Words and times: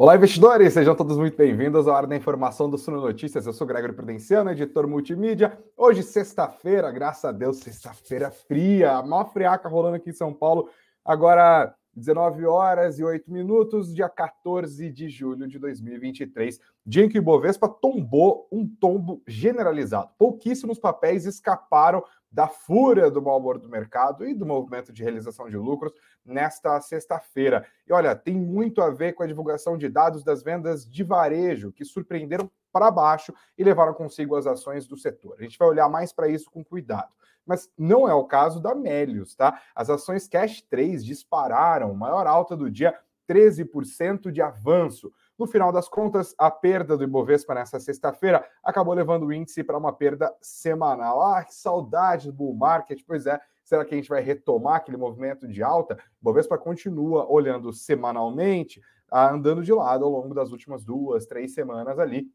Olá, 0.00 0.14
investidores! 0.14 0.74
Sejam 0.74 0.94
todos 0.94 1.18
muito 1.18 1.36
bem-vindos 1.36 1.88
à 1.88 1.92
Hora 1.92 2.06
da 2.06 2.14
Informação 2.14 2.70
do 2.70 2.78
Suno 2.78 3.00
Notícias. 3.00 3.44
Eu 3.44 3.52
sou 3.52 3.66
Gregor 3.66 3.92
Prudenciano, 3.94 4.48
editor 4.48 4.86
multimídia. 4.86 5.58
Hoje, 5.76 6.04
sexta-feira, 6.04 6.88
graças 6.92 7.24
a 7.24 7.32
Deus, 7.32 7.56
sexta-feira 7.56 8.30
fria, 8.30 8.92
a 8.92 9.02
maior 9.02 9.24
friaca 9.32 9.68
rolando 9.68 9.96
aqui 9.96 10.10
em 10.10 10.12
São 10.12 10.32
Paulo. 10.32 10.70
Agora, 11.04 11.74
19 11.96 12.46
horas 12.46 13.00
e 13.00 13.04
8 13.04 13.28
minutos, 13.28 13.92
dia 13.92 14.08
14 14.08 14.88
de 14.88 15.08
julho 15.08 15.48
de 15.48 15.58
2023, 15.58 16.60
dia 16.86 17.04
em 17.04 17.08
que 17.08 17.18
o 17.18 17.20
Ibovespa 17.20 17.68
tombou 17.68 18.46
um 18.52 18.68
tombo 18.68 19.20
generalizado. 19.26 20.10
Pouquíssimos 20.16 20.78
papéis 20.78 21.26
escaparam 21.26 22.04
da 22.30 22.46
fúria 22.46 23.10
do 23.10 23.22
mau 23.22 23.38
humor 23.38 23.58
do 23.58 23.68
mercado 23.68 24.26
e 24.26 24.34
do 24.34 24.44
movimento 24.44 24.92
de 24.92 25.02
realização 25.02 25.48
de 25.48 25.56
lucros 25.56 25.92
nesta 26.24 26.80
sexta-feira. 26.80 27.66
E 27.86 27.92
olha, 27.92 28.14
tem 28.14 28.34
muito 28.34 28.82
a 28.82 28.90
ver 28.90 29.14
com 29.14 29.22
a 29.22 29.26
divulgação 29.26 29.78
de 29.78 29.88
dados 29.88 30.22
das 30.22 30.42
vendas 30.42 30.88
de 30.88 31.02
varejo, 31.02 31.72
que 31.72 31.84
surpreenderam 31.84 32.50
para 32.72 32.90
baixo 32.90 33.32
e 33.56 33.64
levaram 33.64 33.94
consigo 33.94 34.36
as 34.36 34.46
ações 34.46 34.86
do 34.86 34.96
setor. 34.96 35.36
A 35.38 35.42
gente 35.42 35.58
vai 35.58 35.68
olhar 35.68 35.88
mais 35.88 36.12
para 36.12 36.28
isso 36.28 36.50
com 36.50 36.62
cuidado. 36.62 37.12
Mas 37.46 37.70
não 37.78 38.06
é 38.06 38.12
o 38.12 38.24
caso 38.24 38.60
da 38.60 38.74
Melius, 38.74 39.34
tá? 39.34 39.60
As 39.74 39.88
ações 39.88 40.28
Cash 40.28 40.60
3 40.68 41.02
dispararam, 41.02 41.94
maior 41.94 42.26
alta 42.26 42.54
do 42.54 42.70
dia, 42.70 42.94
13% 43.26 44.30
de 44.30 44.42
avanço. 44.42 45.10
No 45.38 45.46
final 45.46 45.70
das 45.70 45.88
contas, 45.88 46.34
a 46.36 46.50
perda 46.50 46.96
do 46.96 47.04
Ibovespa 47.04 47.54
nessa 47.54 47.78
sexta-feira 47.78 48.44
acabou 48.62 48.92
levando 48.92 49.24
o 49.26 49.32
índice 49.32 49.62
para 49.62 49.78
uma 49.78 49.92
perda 49.92 50.34
semanal. 50.42 51.22
Ah, 51.22 51.44
que 51.44 51.54
saudade 51.54 52.26
do 52.26 52.32
bull 52.32 52.56
market. 52.56 53.00
Pois 53.06 53.24
é, 53.24 53.40
será 53.64 53.84
que 53.84 53.94
a 53.94 53.96
gente 53.96 54.08
vai 54.08 54.20
retomar 54.20 54.76
aquele 54.76 54.96
movimento 54.96 55.46
de 55.46 55.62
alta? 55.62 55.94
O 55.94 56.22
Ibovespa 56.22 56.58
continua 56.58 57.30
olhando 57.30 57.72
semanalmente, 57.72 58.80
ah, 59.12 59.32
andando 59.32 59.62
de 59.62 59.72
lado 59.72 60.04
ao 60.04 60.10
longo 60.10 60.34
das 60.34 60.50
últimas 60.50 60.84
duas, 60.84 61.24
três 61.24 61.54
semanas 61.54 62.00
ali, 62.00 62.26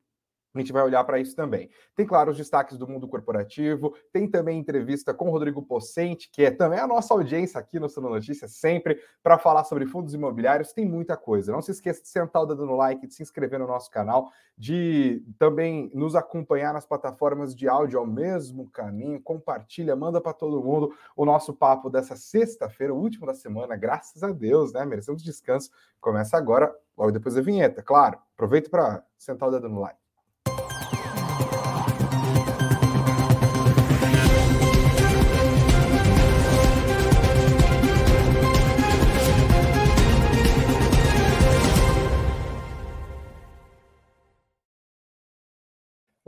a 0.54 0.59
gente 0.59 0.71
vai 0.71 0.84
olhar 0.84 1.04
para 1.04 1.20
isso 1.20 1.35
também. 1.35 1.70
Tem, 1.96 2.05
claro, 2.05 2.32
os 2.32 2.37
destaques 2.37 2.77
do 2.77 2.87
mundo 2.87 3.07
corporativo, 3.07 3.96
tem 4.12 4.29
também 4.29 4.60
entrevista 4.60 5.13
com 5.13 5.27
o 5.27 5.32
Rodrigo 5.32 5.63
Pocente, 5.63 6.29
que 6.32 6.43
é 6.43 6.51
também 6.51 6.79
a 6.79 6.87
nossa 6.87 7.13
audiência 7.13 7.60
aqui 7.60 7.79
no 7.79 7.90
Sono 7.90 8.10
Notícias, 8.10 8.54
sempre 8.54 8.99
para 9.21 9.37
falar 9.37 9.63
sobre 9.63 9.85
fundos 9.85 10.13
imobiliários. 10.13 10.73
Tem 10.73 10.85
muita 10.85 11.18
coisa. 11.18 11.51
Não 11.51 11.62
se 11.62 11.71
esqueça 11.71 12.01
de 12.01 12.07
sentar 12.07 12.43
o 12.43 12.45
dedo 12.45 12.65
no 12.65 12.76
like, 12.76 13.07
de 13.07 13.13
se 13.13 13.23
inscrever 13.23 13.60
no 13.60 13.68
nosso 13.68 13.90
canal, 13.90 14.32
de 14.57 15.26
também 15.40 15.90
nos 15.93 16.15
acompanhar 16.15 16.73
nas 16.73 16.85
plataformas 16.85 17.55
de 17.55 17.67
áudio 17.67 17.99
ao 17.99 18.05
mesmo 18.05 18.70
caminho. 18.70 19.21
Compartilha, 19.21 19.95
manda 19.95 20.21
para 20.21 20.34
todo 20.34 20.63
mundo 20.63 20.93
o 21.15 21.26
nosso 21.26 21.54
papo 21.54 21.90
dessa 21.90 22.15
sexta-feira, 22.15 22.93
o 22.93 22.98
último 22.98 23.26
da 23.26 23.34
semana, 23.34 23.76
graças 23.76 24.21
a 24.21 24.32
Deus, 24.32 24.71
né? 24.71 24.85
Merecemos 24.85 25.23
descanso. 25.23 25.71
Começa 25.99 26.38
agora, 26.38 26.73
logo 26.98 27.12
depois 27.12 27.35
da 27.35 27.41
vinheta, 27.41 27.82
claro. 27.82 28.20
Aproveita 28.34 28.70
para 28.70 29.04
sentar 29.17 29.49
o 29.49 29.51
dedo 29.51 29.70
no 29.70 29.79
like. 29.79 30.02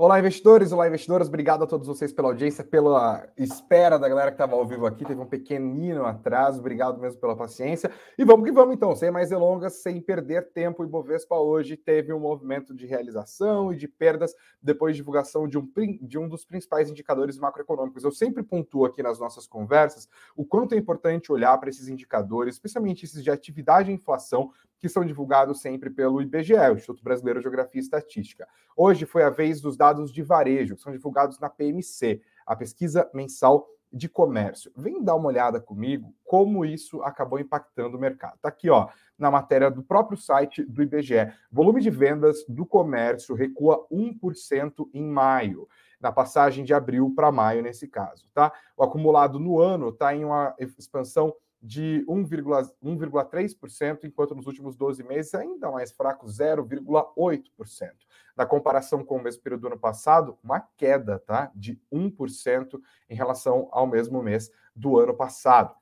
Olá, 0.06 0.20
investidores, 0.20 0.72
olá, 0.72 0.88
investidoras. 0.88 1.28
Obrigado 1.28 1.64
a 1.64 1.66
todos 1.66 1.88
vocês 1.88 2.14
pela 2.14 2.28
audiência, 2.28 2.64
pela 2.64 3.28
espera 3.36 3.98
da 3.98 4.08
galera 4.08 4.30
que 4.30 4.36
estava 4.36 4.54
ao 4.54 4.64
vivo 4.64 4.86
aqui. 4.86 5.04
Teve 5.04 5.20
um 5.20 5.26
pequenino 5.26 6.06
atraso. 6.06 6.60
Obrigado 6.60 7.02
mesmo 7.02 7.20
pela 7.20 7.36
paciência. 7.36 7.90
E 8.16 8.24
vamos 8.24 8.46
que 8.46 8.52
vamos, 8.52 8.76
então, 8.76 8.96
sem 8.96 9.10
mais 9.10 9.30
delongas, 9.30 9.82
sem 9.82 10.00
perder 10.00 10.52
tempo. 10.52 10.84
O 10.84 10.86
Ibovespa 10.86 11.36
hoje 11.38 11.76
teve 11.76 12.14
um 12.14 12.20
movimento 12.20 12.72
de 12.72 12.86
realização 12.86 13.74
e 13.74 13.78
de 13.78 13.88
perdas 13.88 14.36
depois 14.62 14.94
de 14.94 15.02
divulgação 15.02 15.48
de 15.48 15.58
um, 15.58 15.68
de 16.00 16.20
um 16.20 16.30
dos 16.30 16.46
principais 16.46 16.88
indicadores 16.88 17.40
macroeconômicos. 17.40 18.04
Eu 18.04 18.12
sempre 18.12 18.44
pontuo 18.44 18.86
aqui 18.86 19.02
nas 19.02 19.18
nossas 19.18 19.48
conversas 19.48 20.08
o 20.38 20.46
quanto 20.46 20.76
é 20.76 20.78
importante 20.78 21.32
olhar 21.32 21.58
para 21.58 21.72
esses 21.72 21.88
indicadores, 21.88 22.54
especialmente 22.54 23.06
esses 23.06 23.24
de 23.24 23.32
atividade 23.32 23.90
e 23.90 23.96
inflação, 23.96 24.52
que 24.80 24.90
são 24.90 25.06
divulgados 25.06 25.62
sempre 25.62 25.90
pelo 25.90 26.22
IBGE, 26.22 26.54
Instituto 26.74 27.04
Brasileiro 27.04 27.40
de 27.40 27.44
Geografia 27.44 27.80
e 27.80 27.84
Estatística. 27.84 28.48
Hoje 28.76 29.06
foi 29.06 29.24
a 29.24 29.30
vez 29.30 29.62
dos 29.62 29.78
dados 29.78 30.12
de 30.12 30.22
varejo, 30.22 30.76
que 30.76 30.82
são 30.82 30.92
divulgados 30.92 31.40
na 31.40 31.50
PMC, 31.50 32.22
a 32.46 32.56
pesquisa 32.56 33.10
mensal 33.14 33.68
de 33.92 34.10
comércio. 34.10 34.72
Vem 34.76 35.02
dar 35.02 35.16
uma 35.16 35.28
olhada 35.28 35.60
comigo 35.60 36.14
como 36.26 36.66
isso 36.66 37.02
acabou 37.02 37.40
impactando 37.40 37.98
o 37.98 38.00
mercado. 38.00 38.36
Está 38.36 38.50
aqui, 38.50 38.70
ó, 38.70 38.90
na 39.18 39.32
matéria 39.32 39.72
do 39.72 39.82
próprio 39.82 40.18
site 40.18 40.64
do 40.64 40.84
IBGE. 40.84 41.32
Volume 41.50 41.82
de 41.82 41.90
vendas 41.90 42.44
do 42.48 42.66
comércio 42.66 43.34
recua 43.34 43.88
1% 43.90 44.90
em 44.94 45.04
maio, 45.04 45.68
na 46.00 46.12
passagem 46.12 46.66
de 46.66 46.74
abril 46.74 47.14
para 47.16 47.32
maio 47.32 47.64
nesse 47.64 47.88
caso, 47.88 48.28
tá? 48.34 48.52
O 48.76 48.84
acumulado 48.84 49.40
no 49.40 49.60
ano 49.60 49.90
está 49.90 50.14
em 50.14 50.26
uma 50.26 50.54
expansão 50.60 51.34
de 51.66 52.06
1,3%, 52.08 54.04
enquanto 54.04 54.36
nos 54.36 54.46
últimos 54.46 54.76
12 54.76 55.04
meses 55.04 55.34
ainda 55.34 55.72
mais 55.72 55.92
fraco, 55.92 56.28
0,8%. 56.28 57.92
Na 58.38 58.46
comparação 58.46 59.04
com 59.04 59.16
o 59.16 59.22
mesmo 59.22 59.42
período 59.42 59.62
do 59.62 59.68
ano 59.68 59.80
passado, 59.80 60.38
uma 60.44 60.60
queda 60.78 61.18
tá, 61.18 61.52
de 61.56 61.82
1% 61.92 62.80
em 63.10 63.16
relação 63.16 63.68
ao 63.72 63.88
mesmo 63.88 64.22
mês 64.22 64.52
do 64.76 65.00
ano 65.00 65.16
passado. 65.16 65.76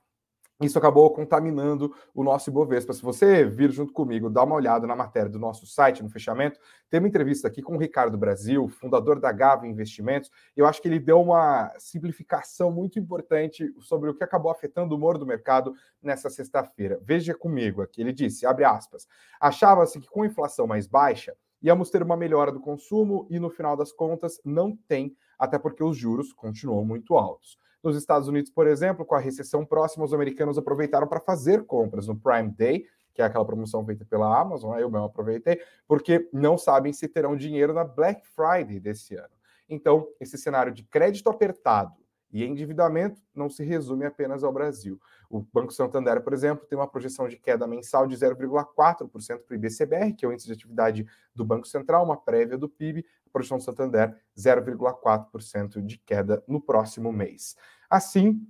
Isso 0.62 0.78
acabou 0.78 1.10
contaminando 1.10 1.92
o 2.14 2.22
nosso 2.22 2.48
Ibovespa. 2.48 2.92
Se 2.92 3.02
você 3.02 3.44
vir 3.44 3.72
junto 3.72 3.92
comigo, 3.92 4.30
dá 4.30 4.44
uma 4.44 4.54
olhada 4.54 4.86
na 4.86 4.94
matéria 4.94 5.28
do 5.28 5.38
nosso 5.38 5.66
site, 5.66 6.00
no 6.00 6.08
fechamento, 6.08 6.60
tem 6.88 7.00
uma 7.00 7.08
entrevista 7.08 7.48
aqui 7.48 7.60
com 7.60 7.74
o 7.74 7.78
Ricardo 7.78 8.16
Brasil, 8.16 8.68
fundador 8.68 9.18
da 9.18 9.32
Gava 9.32 9.66
Investimentos. 9.66 10.30
Eu 10.56 10.64
acho 10.64 10.80
que 10.80 10.86
ele 10.86 11.00
deu 11.00 11.20
uma 11.20 11.72
simplificação 11.76 12.70
muito 12.70 13.00
importante 13.00 13.74
sobre 13.80 14.08
o 14.08 14.14
que 14.14 14.22
acabou 14.22 14.50
afetando 14.50 14.94
o 14.94 14.96
humor 14.96 15.18
do 15.18 15.26
mercado 15.26 15.74
nessa 16.00 16.30
sexta-feira. 16.30 17.00
Veja 17.02 17.34
comigo 17.34 17.82
aqui, 17.82 18.00
ele 18.00 18.12
disse, 18.12 18.46
abre 18.46 18.64
aspas, 18.64 19.08
achava-se 19.40 19.98
que 19.98 20.08
com 20.08 20.22
a 20.22 20.26
inflação 20.26 20.68
mais 20.68 20.86
baixa, 20.86 21.34
íamos 21.60 21.90
ter 21.90 22.02
uma 22.02 22.16
melhora 22.16 22.52
do 22.52 22.60
consumo 22.60 23.26
e, 23.28 23.40
no 23.40 23.50
final 23.50 23.76
das 23.76 23.90
contas, 23.90 24.40
não 24.44 24.76
tem, 24.86 25.16
até 25.38 25.58
porque 25.58 25.82
os 25.82 25.96
juros 25.96 26.32
continuam 26.32 26.84
muito 26.84 27.16
altos. 27.16 27.58
Nos 27.82 27.96
Estados 27.96 28.28
Unidos, 28.28 28.50
por 28.50 28.66
exemplo, 28.66 29.04
com 29.04 29.14
a 29.14 29.18
recessão 29.18 29.64
próxima, 29.64 30.04
os 30.04 30.14
americanos 30.14 30.56
aproveitaram 30.56 31.06
para 31.06 31.20
fazer 31.20 31.64
compras 31.64 32.06
no 32.06 32.16
Prime 32.16 32.50
Day, 32.50 32.86
que 33.12 33.22
é 33.22 33.24
aquela 33.24 33.44
promoção 33.44 33.84
feita 33.84 34.04
pela 34.04 34.40
Amazon, 34.40 34.76
eu 34.78 34.90
mesmo 34.90 35.06
aproveitei, 35.06 35.60
porque 35.86 36.28
não 36.32 36.58
sabem 36.58 36.92
se 36.92 37.06
terão 37.06 37.36
dinheiro 37.36 37.72
na 37.72 37.84
Black 37.84 38.26
Friday 38.26 38.80
desse 38.80 39.14
ano. 39.14 39.34
Então, 39.68 40.08
esse 40.20 40.36
cenário 40.36 40.72
de 40.72 40.82
crédito 40.82 41.28
apertado 41.30 41.94
e 42.32 42.44
endividamento 42.44 43.22
não 43.32 43.48
se 43.48 43.62
resume 43.62 44.04
apenas 44.04 44.42
ao 44.42 44.52
Brasil. 44.52 45.00
O 45.30 45.40
Banco 45.40 45.72
Santander, 45.72 46.20
por 46.20 46.32
exemplo, 46.32 46.66
tem 46.66 46.76
uma 46.76 46.88
projeção 46.88 47.28
de 47.28 47.36
queda 47.38 47.66
mensal 47.66 48.08
de 48.08 48.16
0,4% 48.16 49.38
para 49.38 49.52
o 49.52 49.54
IBCBR, 49.54 50.12
que 50.14 50.24
é 50.24 50.28
o 50.28 50.32
índice 50.32 50.48
de 50.48 50.52
atividade 50.52 51.06
do 51.32 51.44
Banco 51.44 51.68
Central, 51.68 52.04
uma 52.04 52.16
prévia 52.16 52.58
do 52.58 52.68
PIB, 52.68 53.06
projeção 53.34 53.58
do 53.58 53.64
Santander, 53.64 54.16
0,4% 54.38 55.84
de 55.84 55.98
queda 55.98 56.42
no 56.46 56.60
próximo 56.60 57.12
mês. 57.12 57.56
Assim, 57.90 58.40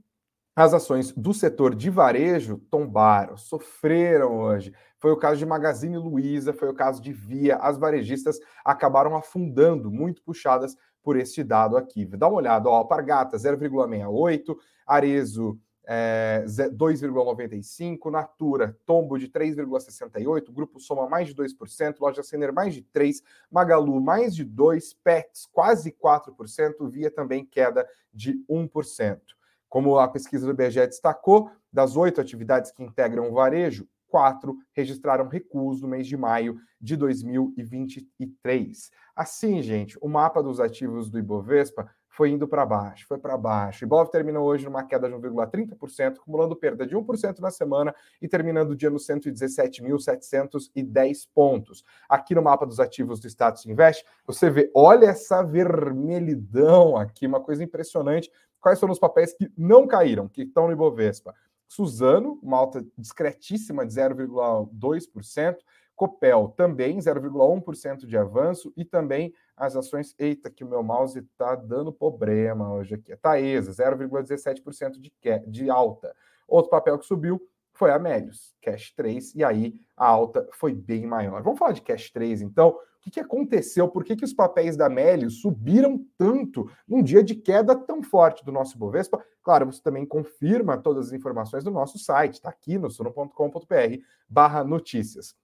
as 0.55 0.75
ações 0.75 1.11
do 1.13 1.33
setor 1.33 1.75
de 1.75 1.89
varejo 1.89 2.59
tombaram, 2.71 3.37
sofreram 3.37 4.39
hoje. 4.39 4.73
Foi 4.99 5.11
o 5.11 5.17
caso 5.17 5.39
de 5.39 5.47
Magazine 5.47 5.97
Luiza, 5.97 6.53
foi 6.53 6.69
o 6.69 6.75
caso 6.75 7.03
de 7.03 7.13
Via. 7.13 7.57
As 7.57 7.79
varejistas 7.79 8.39
acabaram 8.65 9.17
afundando, 9.17 9.91
muito 9.91 10.23
puxadas 10.23 10.77
por 11.03 11.17
este 11.17 11.43
dado 11.43 11.77
aqui. 11.77 12.05
Dá 12.05 12.29
uma 12.29 12.37
olhada, 12.37 12.69
ó, 12.69 12.77
Alpargata 12.77 13.37
0,68, 13.37 14.57
Arezo 14.87 15.59
é, 15.87 16.45
2,95%, 16.47 18.11
Natura, 18.11 18.77
tombo 18.87 19.19
de 19.19 19.29
3,68%, 19.29 20.53
Grupo 20.53 20.81
Soma 20.81 21.09
mais 21.09 21.29
de 21.29 21.35
2%, 21.35 21.97
Loja 22.01 22.23
Sener 22.23 22.53
mais 22.53 22.75
de 22.75 22.83
3%, 22.83 23.23
Magalu 23.51 24.01
mais 24.01 24.35
de 24.35 24.45
2%, 24.45 24.97
Pets 25.03 25.47
quase 25.53 25.93
4%, 25.93 26.89
Via 26.89 27.11
também 27.11 27.45
queda 27.45 27.87
de 28.13 28.45
1%. 28.49 29.21
Como 29.69 29.99
a 29.99 30.09
pesquisa 30.09 30.47
do 30.47 30.53
IBGE 30.53 30.87
destacou, 30.87 31.51
das 31.73 31.97
oito 31.97 32.21
atividades 32.21 32.71
que 32.71 32.83
integram 32.83 33.29
o 33.29 33.35
varejo, 33.35 33.89
quatro 34.15 34.57
registraram 34.73 35.27
recuos 35.27 35.83
no 35.83 35.89
mês 35.89 36.07
de 36.07 36.17
maio 36.17 36.61
de 36.81 36.97
2023. 36.97 38.93
Assim, 39.17 39.61
gente, 39.61 39.99
o 40.01 40.09
mapa 40.09 40.41
dos 40.41 40.61
ativos 40.61 41.11
do 41.11 41.19
Ibovespa 41.19 41.91
foi 42.15 42.31
indo 42.31 42.47
para 42.47 42.65
baixo, 42.65 43.09
foi 43.09 43.19
para 43.19 43.37
baixo. 43.37 43.85
Ibov 43.85 44.09
terminou 44.09 44.47
hoje 44.47 44.65
numa 44.65 44.85
queda 44.85 45.09
de 45.09 45.15
1,30%, 45.15 46.19
acumulando 46.19 46.55
perda 46.55 46.87
de 46.87 46.97
1% 46.97 47.41
na 47.41 47.51
semana 47.51 47.93
e 48.23 48.29
terminando 48.29 48.71
o 48.71 48.77
dia 48.77 48.89
no 48.89 48.99
117.710 48.99 51.29
pontos. 51.35 51.85
Aqui 52.09 52.33
no 52.33 52.41
mapa 52.41 52.65
dos 52.65 52.79
ativos 52.79 53.19
do 53.19 53.27
Status 53.27 53.67
Invest, 53.67 54.05
você 54.25 54.49
vê, 54.49 54.71
olha 54.73 55.07
essa 55.07 55.43
vermelhidão 55.43 56.97
aqui, 56.97 57.27
uma 57.27 57.41
coisa 57.41 57.65
impressionante. 57.65 58.31
Quais 58.61 58.79
foram 58.79 58.93
os 58.93 59.01
papéis 59.01 59.35
que 59.35 59.51
não 59.59 59.85
caíram, 59.85 60.29
que 60.29 60.43
estão 60.43 60.69
no 60.69 60.73
Ibovespa? 60.73 61.35
Suzano, 61.67 62.39
uma 62.41 62.59
alta 62.59 62.87
discretíssima 62.97 63.85
de 63.85 63.93
0,2%, 63.93 65.57
Copel 65.95 66.53
também 66.57 66.99
0,1% 66.99 68.07
de 68.07 68.17
avanço 68.17 68.73
e 68.77 68.85
também 68.85 69.33
as 69.57 69.77
ações. 69.77 70.15
Eita, 70.19 70.51
que 70.51 70.65
o 70.65 70.69
meu 70.69 70.83
mouse 70.83 71.19
está 71.19 71.55
dando 71.55 71.93
problema 71.93 72.73
hoje 72.75 72.95
aqui. 72.95 73.17
Taesa, 73.17 73.71
0,17% 73.71 75.01
de, 75.01 75.13
de 75.47 75.71
alta. 75.71 76.15
Outro 76.49 76.71
papel 76.71 76.99
que 76.99 77.07
subiu 77.07 77.41
foi 77.73 77.91
a 77.91 77.99
Melius, 77.99 78.55
Cash 78.63 78.93
3, 78.93 79.35
e 79.35 79.45
aí 79.45 79.75
a 79.97 80.07
alta 80.07 80.49
foi 80.53 80.73
bem 80.73 81.07
maior. 81.07 81.43
Vamos 81.43 81.59
falar 81.59 81.73
de 81.73 81.83
Cash 81.83 82.11
3, 82.11 82.43
então. 82.43 82.79
O 82.99 83.05
que, 83.05 83.11
que 83.11 83.21
aconteceu? 83.21 83.87
Por 83.87 84.03
que, 84.03 84.17
que 84.17 84.25
os 84.25 84.33
papéis 84.33 84.79
da 84.79 84.89
Melius 84.89 85.43
subiram 85.43 86.03
tanto 86.17 86.71
num 86.89 87.03
dia 87.03 87.23
de 87.23 87.35
queda 87.35 87.77
tão 87.77 88.03
forte 88.03 88.43
do 88.43 88.51
nosso 88.51 88.79
Bovespa? 88.79 89.23
Claro, 89.43 89.67
você 89.67 89.83
também 89.83 90.07
confirma 90.07 90.79
todas 90.79 91.09
as 91.09 91.13
informações 91.13 91.63
do 91.63 91.71
nosso 91.71 91.99
site, 91.99 92.37
está 92.37 92.49
aqui 92.49 92.79
no 92.79 92.91
sono.com.br 92.91 94.01
barra 94.27 94.65
notícias 94.65 95.37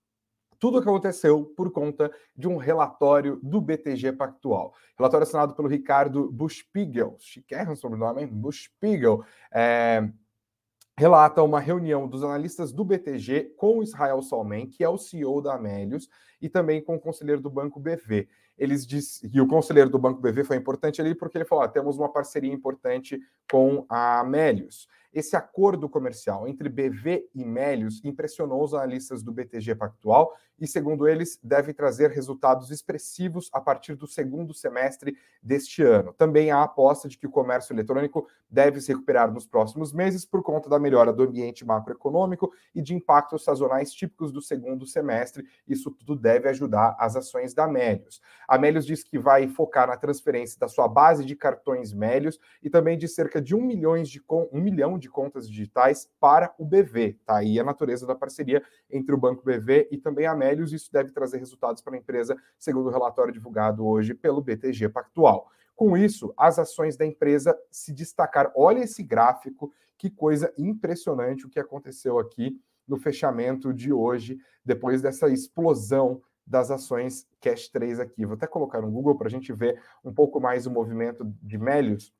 tudo 0.60 0.78
o 0.78 0.82
que 0.82 0.88
aconteceu 0.88 1.44
por 1.56 1.72
conta 1.72 2.12
de 2.36 2.46
um 2.46 2.58
relatório 2.58 3.40
do 3.42 3.60
BTG 3.60 4.12
Pactual. 4.12 4.74
Relatório 4.96 5.26
assinado 5.26 5.54
pelo 5.54 5.66
Ricardo 5.66 6.30
Buchpigel, 6.30 7.16
chiquérrimo 7.18 7.74
sobrenome, 7.74 8.22
hein? 8.22 8.28
Buchpigel, 8.28 9.24
é, 9.50 10.06
relata 10.96 11.42
uma 11.42 11.58
reunião 11.58 12.06
dos 12.06 12.22
analistas 12.22 12.72
do 12.72 12.84
BTG 12.84 13.54
com 13.56 13.78
o 13.78 13.82
Israel 13.82 14.20
Salmen, 14.20 14.68
que 14.68 14.84
é 14.84 14.88
o 14.88 14.98
CEO 14.98 15.40
da 15.40 15.54
Amélios, 15.54 16.10
e 16.42 16.48
também 16.48 16.84
com 16.84 16.94
o 16.94 17.00
conselheiro 17.00 17.40
do 17.40 17.48
Banco 17.48 17.80
BV. 17.80 18.28
Eles 18.58 18.86
diz, 18.86 19.22
e 19.32 19.40
o 19.40 19.46
conselheiro 19.46 19.88
do 19.88 19.98
Banco 19.98 20.20
BV 20.20 20.44
foi 20.44 20.58
importante 20.58 21.00
ali 21.00 21.14
porque 21.14 21.38
ele 21.38 21.46
falou: 21.46 21.64
ah, 21.64 21.68
temos 21.68 21.96
uma 21.96 22.12
parceria 22.12 22.52
importante 22.52 23.18
com 23.50 23.86
a 23.88 24.20
Amélios. 24.20 24.86
Esse 25.12 25.34
acordo 25.34 25.88
comercial 25.88 26.46
entre 26.46 26.68
BV 26.68 27.28
e 27.34 27.44
Melius 27.44 28.04
impressionou 28.04 28.62
os 28.62 28.74
analistas 28.74 29.22
do 29.22 29.32
BTG 29.32 29.74
Pactual 29.74 30.32
e, 30.60 30.66
segundo 30.66 31.08
eles, 31.08 31.38
deve 31.42 31.72
trazer 31.72 32.10
resultados 32.10 32.70
expressivos 32.70 33.48
a 33.52 33.60
partir 33.60 33.94
do 33.94 34.06
segundo 34.06 34.52
semestre 34.52 35.16
deste 35.42 35.82
ano. 35.82 36.12
Também 36.12 36.50
há 36.50 36.62
aposta 36.62 37.08
de 37.08 37.16
que 37.16 37.26
o 37.26 37.30
comércio 37.30 37.72
eletrônico 37.72 38.28
deve 38.50 38.80
se 38.80 38.92
recuperar 38.92 39.32
nos 39.32 39.46
próximos 39.46 39.92
meses 39.92 40.24
por 40.24 40.42
conta 40.42 40.68
da 40.68 40.78
melhora 40.78 41.12
do 41.12 41.22
ambiente 41.22 41.64
macroeconômico 41.64 42.52
e 42.74 42.82
de 42.82 42.94
impactos 42.94 43.44
sazonais 43.44 43.92
típicos 43.92 44.32
do 44.32 44.42
segundo 44.42 44.84
semestre. 44.86 45.46
Isso 45.66 45.90
tudo 45.90 46.14
deve 46.14 46.48
ajudar 46.48 46.96
as 46.98 47.16
ações 47.16 47.54
da 47.54 47.66
Melius. 47.66 48.20
A 48.46 48.58
Melius 48.58 48.84
diz 48.84 49.02
que 49.02 49.18
vai 49.18 49.48
focar 49.48 49.88
na 49.88 49.96
transferência 49.96 50.58
da 50.58 50.68
sua 50.68 50.88
base 50.88 51.24
de 51.24 51.36
cartões 51.36 51.92
Melius 51.92 52.38
e 52.62 52.68
também 52.68 52.98
de 52.98 53.08
cerca 53.08 53.40
de 53.40 53.54
um, 53.54 53.68
de, 53.68 54.22
um 54.28 54.60
milhão 54.60 54.98
de 54.98 55.08
contas 55.08 55.48
digitais 55.48 56.10
para 56.18 56.52
o 56.58 56.64
BV. 56.64 57.16
Tá 57.24 57.38
aí 57.38 57.58
a 57.58 57.64
natureza 57.64 58.06
da 58.06 58.14
parceria 58.14 58.62
entre 58.90 59.14
o 59.14 59.18
Banco 59.18 59.44
BV 59.44 59.88
e 59.90 59.96
também 59.96 60.26
a 60.26 60.34
Melius. 60.50 60.72
Isso 60.72 60.92
deve 60.92 61.12
trazer 61.12 61.38
resultados 61.38 61.80
para 61.80 61.94
a 61.94 61.98
empresa, 61.98 62.36
segundo 62.58 62.88
o 62.88 62.90
relatório 62.90 63.32
divulgado 63.32 63.86
hoje 63.86 64.14
pelo 64.14 64.42
BTG 64.42 64.88
Pactual. 64.88 65.48
Com 65.76 65.96
isso, 65.96 66.34
as 66.36 66.58
ações 66.58 66.96
da 66.96 67.06
empresa 67.06 67.58
se 67.70 67.92
destacaram. 67.92 68.52
Olha 68.54 68.80
esse 68.80 69.02
gráfico, 69.02 69.72
que 69.96 70.10
coisa 70.10 70.52
impressionante 70.58 71.46
o 71.46 71.48
que 71.48 71.60
aconteceu 71.60 72.18
aqui 72.18 72.60
no 72.86 72.98
fechamento 72.98 73.72
de 73.72 73.92
hoje, 73.92 74.38
depois 74.64 75.00
dessa 75.00 75.28
explosão 75.28 76.20
das 76.46 76.70
ações 76.70 77.26
Cash 77.40 77.68
3 77.68 78.00
aqui. 78.00 78.26
Vou 78.26 78.34
até 78.34 78.46
colocar 78.46 78.80
no 78.80 78.90
Google 78.90 79.16
para 79.16 79.28
a 79.28 79.30
gente 79.30 79.52
ver 79.52 79.80
um 80.04 80.12
pouco 80.12 80.40
mais 80.40 80.66
o 80.66 80.70
movimento 80.70 81.24
de 81.40 81.56
Melius 81.56 82.12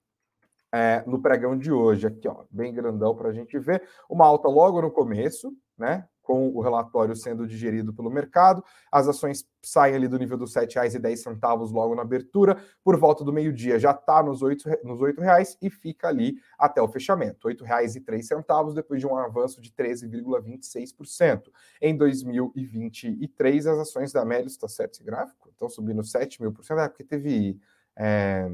é, 0.73 1.03
no 1.07 1.21
pregão 1.21 1.59
de 1.59 1.73
hoje. 1.73 2.07
Aqui, 2.07 2.29
ó, 2.29 2.45
bem 2.51 2.73
grandão 2.73 3.15
para 3.17 3.31
a 3.31 3.33
gente 3.33 3.59
ver. 3.59 3.83
Uma 4.09 4.27
alta 4.27 4.49
logo 4.49 4.81
no 4.81 4.91
começo, 4.91 5.53
né? 5.77 6.09
Com 6.23 6.49
o 6.49 6.61
relatório 6.61 7.17
sendo 7.17 7.47
digerido 7.47 7.93
pelo 7.93 8.11
mercado. 8.11 8.63
As 8.91 9.09
ações 9.09 9.45
saem 9.63 9.95
ali 9.95 10.09
do 10.09 10.19
nível 10.19 10.37
dos 10.37 10.55
R$ 10.55 10.67
7,10 10.67 11.71
logo 11.73 11.95
na 11.95 12.03
abertura. 12.03 12.57
Por 12.83 12.97
volta 12.97 13.25
do 13.25 13.33
meio-dia 13.33 13.79
já 13.79 13.91
está 13.91 14.23
nos 14.23 14.43
R$ 14.43 14.57
nos 14.85 15.01
reais 15.19 15.57
e 15.61 15.71
fica 15.71 16.09
ali 16.09 16.37
até 16.59 16.81
o 16.81 16.89
fechamento. 16.89 17.49
R$ 17.49 17.55
8,03 17.55 18.75
depois 18.75 19.01
de 19.01 19.07
um 19.07 19.17
avanço 19.17 19.61
de 19.61 19.71
13,26%. 19.73 21.51
Em 21.81 21.97
2023, 21.97 23.67
as 23.67 23.79
ações 23.79 24.13
da 24.13 24.25
Melius, 24.25 24.53
está 24.53 24.69
certo 24.69 24.95
esse 24.95 25.05
gráfico? 25.05 25.49
Estão 25.51 25.69
subindo 25.69 26.03
7 26.03 26.41
mil 26.41 26.53
por 26.53 26.65
cento, 26.65 26.81
é 26.81 26.89
porque 26.89 27.05
teve. 27.05 27.59
É, 27.97 28.51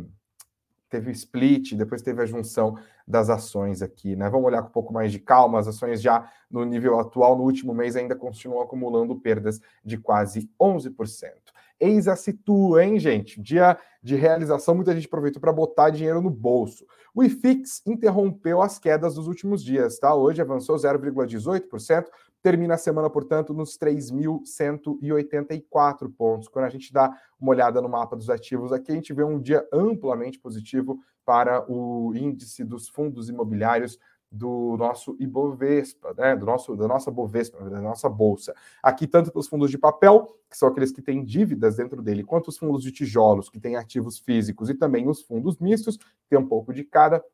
teve 0.89 1.11
o 1.11 1.13
split, 1.13 1.75
depois 1.75 2.03
teve 2.03 2.23
a 2.23 2.27
junção 2.27 2.79
das 3.07 3.31
ações 3.31 3.83
aqui, 3.83 4.17
né? 4.17 4.29
Vamos 4.29 4.47
olhar 4.47 4.63
com 4.63 4.69
um 4.69 4.73
pouco 4.73 4.93
mais 4.93 5.13
de 5.13 5.19
calma. 5.19 5.59
As 5.59 5.69
ações 5.69 6.01
já 6.01 6.31
no 6.51 6.65
nível 6.65 6.99
atual, 6.99 7.37
no 7.37 7.45
último 7.45 7.75
mês, 7.75 7.97
ainda 7.97 8.17
continuam 8.17 8.63
acumulando 8.63 9.17
perdas 9.17 9.61
de 9.85 9.97
quase 9.97 10.51
11%. 10.61 11.31
Eis 11.79 12.09
a 12.09 12.17
situa, 12.17 12.85
hein, 12.85 12.99
gente? 12.99 13.39
Dia 13.41 13.79
de 14.03 14.15
realização, 14.15 14.75
muita 14.75 14.95
gente 14.95 15.07
aproveitou 15.07 15.41
para 15.41 15.53
botar 15.53 15.91
dinheiro 15.91 16.23
no 16.23 16.31
bolso. 16.31 16.87
O 17.15 17.23
IFIX 17.23 17.83
interrompeu 17.87 18.63
as 18.63 18.79
quedas 18.79 19.17
dos 19.17 19.27
últimos 19.27 19.63
dias, 19.63 19.99
tá? 19.99 20.15
Hoje 20.15 20.41
avançou 20.41 20.77
0,18%, 20.77 22.07
termina 22.43 22.75
a 22.75 22.79
semana, 22.79 23.11
portanto, 23.11 23.53
nos 23.53 23.77
3.184 23.77 26.11
pontos. 26.17 26.49
Quando 26.49 26.65
a 26.65 26.71
gente 26.71 26.91
dá 26.93 27.13
uma 27.39 27.51
olhada 27.51 27.83
no 27.83 27.89
mapa 27.89 28.17
dos 28.17 28.31
ativos 28.31 28.73
aqui, 28.73 28.93
a 28.93 28.95
gente 28.95 29.13
vê 29.13 29.25
um 29.25 29.41
dia 29.41 29.67
amplamente 29.73 30.39
positivo 30.39 31.01
para 31.25 31.69
o 31.71 32.15
índice 32.15 32.65
dos 32.65 32.89
fundos 32.89 33.29
imobiliários 33.29 33.99
do 34.37 34.77
nosso 34.77 35.17
Ibovespa, 35.19 36.15
né, 36.17 36.37
do 36.37 36.45
nosso, 36.45 36.77
da 36.77 36.87
nossa 36.87 37.11
Bovespa, 37.11 37.59
da 37.69 37.81
nossa 37.81 38.09
bolsa. 38.09 38.55
Aqui, 38.83 39.07
tanto 39.07 39.33
para 39.33 39.41
os 39.41 39.49
fundos 39.49 39.71
de 39.71 39.79
papel, 39.79 40.27
que 40.51 40.57
são 40.57 40.69
aqueles 40.69 40.93
que 40.93 41.03
têm 41.03 41.25
dívidas 41.25 41.77
dentro 41.77 42.03
dele, 42.03 42.23
quanto 42.23 42.49
os 42.49 42.59
fundos 42.59 42.83
de 42.83 42.93
tijolos, 42.93 43.49
que 43.49 43.59
têm 43.59 43.77
ativos 43.77 44.19
físicos, 44.19 44.69
e 44.69 44.75
também 44.75 45.09
os 45.09 45.23
fundos 45.23 45.59
mistos, 45.59 45.97
que 45.97 46.29
tem 46.29 46.39
um 46.39 46.47
pouco 46.47 46.73
de 46.73 46.85
cada, 46.85 47.25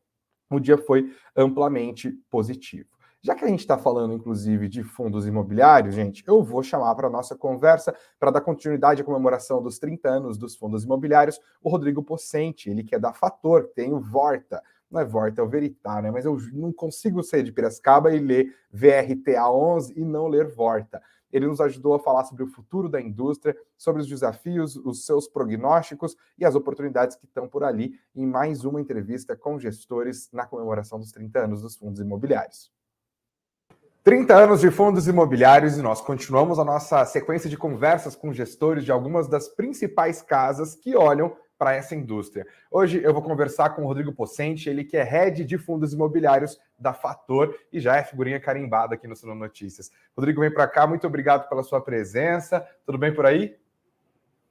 o 0.50 0.60
dia 0.60 0.78
foi 0.78 1.12
amplamente 1.36 2.10
positivo. 2.30 2.88
Já 3.24 3.36
que 3.36 3.44
a 3.44 3.48
gente 3.48 3.60
está 3.60 3.78
falando, 3.78 4.14
inclusive, 4.14 4.68
de 4.68 4.82
fundos 4.82 5.28
imobiliários, 5.28 5.94
gente, 5.94 6.24
eu 6.26 6.42
vou 6.42 6.60
chamar 6.60 6.92
para 6.96 7.06
a 7.06 7.10
nossa 7.10 7.36
conversa, 7.36 7.94
para 8.18 8.32
dar 8.32 8.40
continuidade 8.40 9.00
à 9.00 9.04
comemoração 9.04 9.62
dos 9.62 9.78
30 9.78 10.08
anos 10.08 10.36
dos 10.36 10.56
fundos 10.56 10.82
imobiliários, 10.82 11.38
o 11.62 11.70
Rodrigo 11.70 12.02
Pocente, 12.02 12.68
ele 12.68 12.82
que 12.82 12.96
é 12.96 12.98
da 12.98 13.12
Fator, 13.12 13.70
tem 13.76 13.92
o 13.92 14.00
Vorta. 14.00 14.60
Não 14.92 15.00
é 15.00 15.04
Vorta, 15.06 15.40
é 15.40 15.44
o 15.44 15.48
Veritar, 15.48 16.02
né? 16.02 16.10
Mas 16.10 16.26
eu 16.26 16.36
não 16.52 16.70
consigo 16.70 17.22
sair 17.22 17.42
de 17.42 17.50
Piracicaba 17.50 18.14
e 18.14 18.18
ler 18.18 18.54
VRTA 18.70 19.48
11 19.50 19.98
e 19.98 20.04
não 20.04 20.28
ler 20.28 20.46
Vorta. 20.46 21.00
Ele 21.32 21.46
nos 21.46 21.62
ajudou 21.62 21.94
a 21.94 21.98
falar 21.98 22.24
sobre 22.24 22.42
o 22.42 22.46
futuro 22.46 22.90
da 22.90 23.00
indústria, 23.00 23.56
sobre 23.78 24.02
os 24.02 24.06
desafios, 24.06 24.76
os 24.76 25.06
seus 25.06 25.26
prognósticos 25.26 26.14
e 26.38 26.44
as 26.44 26.54
oportunidades 26.54 27.16
que 27.16 27.24
estão 27.24 27.48
por 27.48 27.64
ali 27.64 27.98
em 28.14 28.26
mais 28.26 28.66
uma 28.66 28.82
entrevista 28.82 29.34
com 29.34 29.58
gestores 29.58 30.28
na 30.30 30.44
comemoração 30.44 30.98
dos 30.98 31.10
30 31.10 31.38
anos 31.38 31.62
dos 31.62 31.74
fundos 31.74 31.98
imobiliários. 31.98 32.70
30 34.04 34.34
anos 34.34 34.60
de 34.60 34.70
fundos 34.70 35.06
imobiliários 35.06 35.78
e 35.78 35.80
nós 35.80 36.02
continuamos 36.02 36.58
a 36.58 36.64
nossa 36.64 37.04
sequência 37.06 37.48
de 37.48 37.56
conversas 37.56 38.14
com 38.14 38.32
gestores 38.32 38.84
de 38.84 38.92
algumas 38.92 39.26
das 39.26 39.48
principais 39.48 40.20
casas 40.20 40.74
que 40.74 40.94
olham 40.96 41.34
para 41.62 41.76
essa 41.76 41.94
indústria. 41.94 42.44
Hoje 42.68 43.00
eu 43.04 43.12
vou 43.12 43.22
conversar 43.22 43.70
com 43.70 43.82
o 43.82 43.86
Rodrigo 43.86 44.12
Pocente, 44.12 44.68
ele 44.68 44.82
que 44.82 44.96
é 44.96 45.04
head 45.04 45.44
de 45.44 45.56
fundos 45.56 45.92
imobiliários 45.92 46.60
da 46.76 46.92
Fator 46.92 47.56
e 47.72 47.78
já 47.78 47.96
é 47.96 48.02
figurinha 48.02 48.40
carimbada 48.40 48.96
aqui 48.96 49.06
no 49.06 49.14
Sono 49.14 49.36
Notícias. 49.36 49.88
Rodrigo, 50.16 50.40
vem 50.40 50.52
para 50.52 50.66
cá, 50.66 50.88
muito 50.88 51.06
obrigado 51.06 51.48
pela 51.48 51.62
sua 51.62 51.80
presença. 51.80 52.68
Tudo 52.84 52.98
bem 52.98 53.14
por 53.14 53.26
aí? 53.26 53.54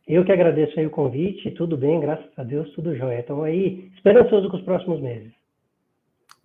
Eu 0.08 0.24
que 0.24 0.32
agradeço 0.32 0.80
aí 0.80 0.88
o 0.88 0.90
convite, 0.90 1.52
tudo 1.52 1.76
bem, 1.76 2.00
graças 2.00 2.32
a 2.38 2.44
Deus, 2.46 2.72
tudo 2.74 2.96
jóia. 2.96 3.20
Estamos 3.20 3.44
aí 3.44 3.92
esperançoso 3.94 4.50
com 4.50 4.56
os 4.56 4.64
próximos 4.64 5.02
meses. 5.02 5.34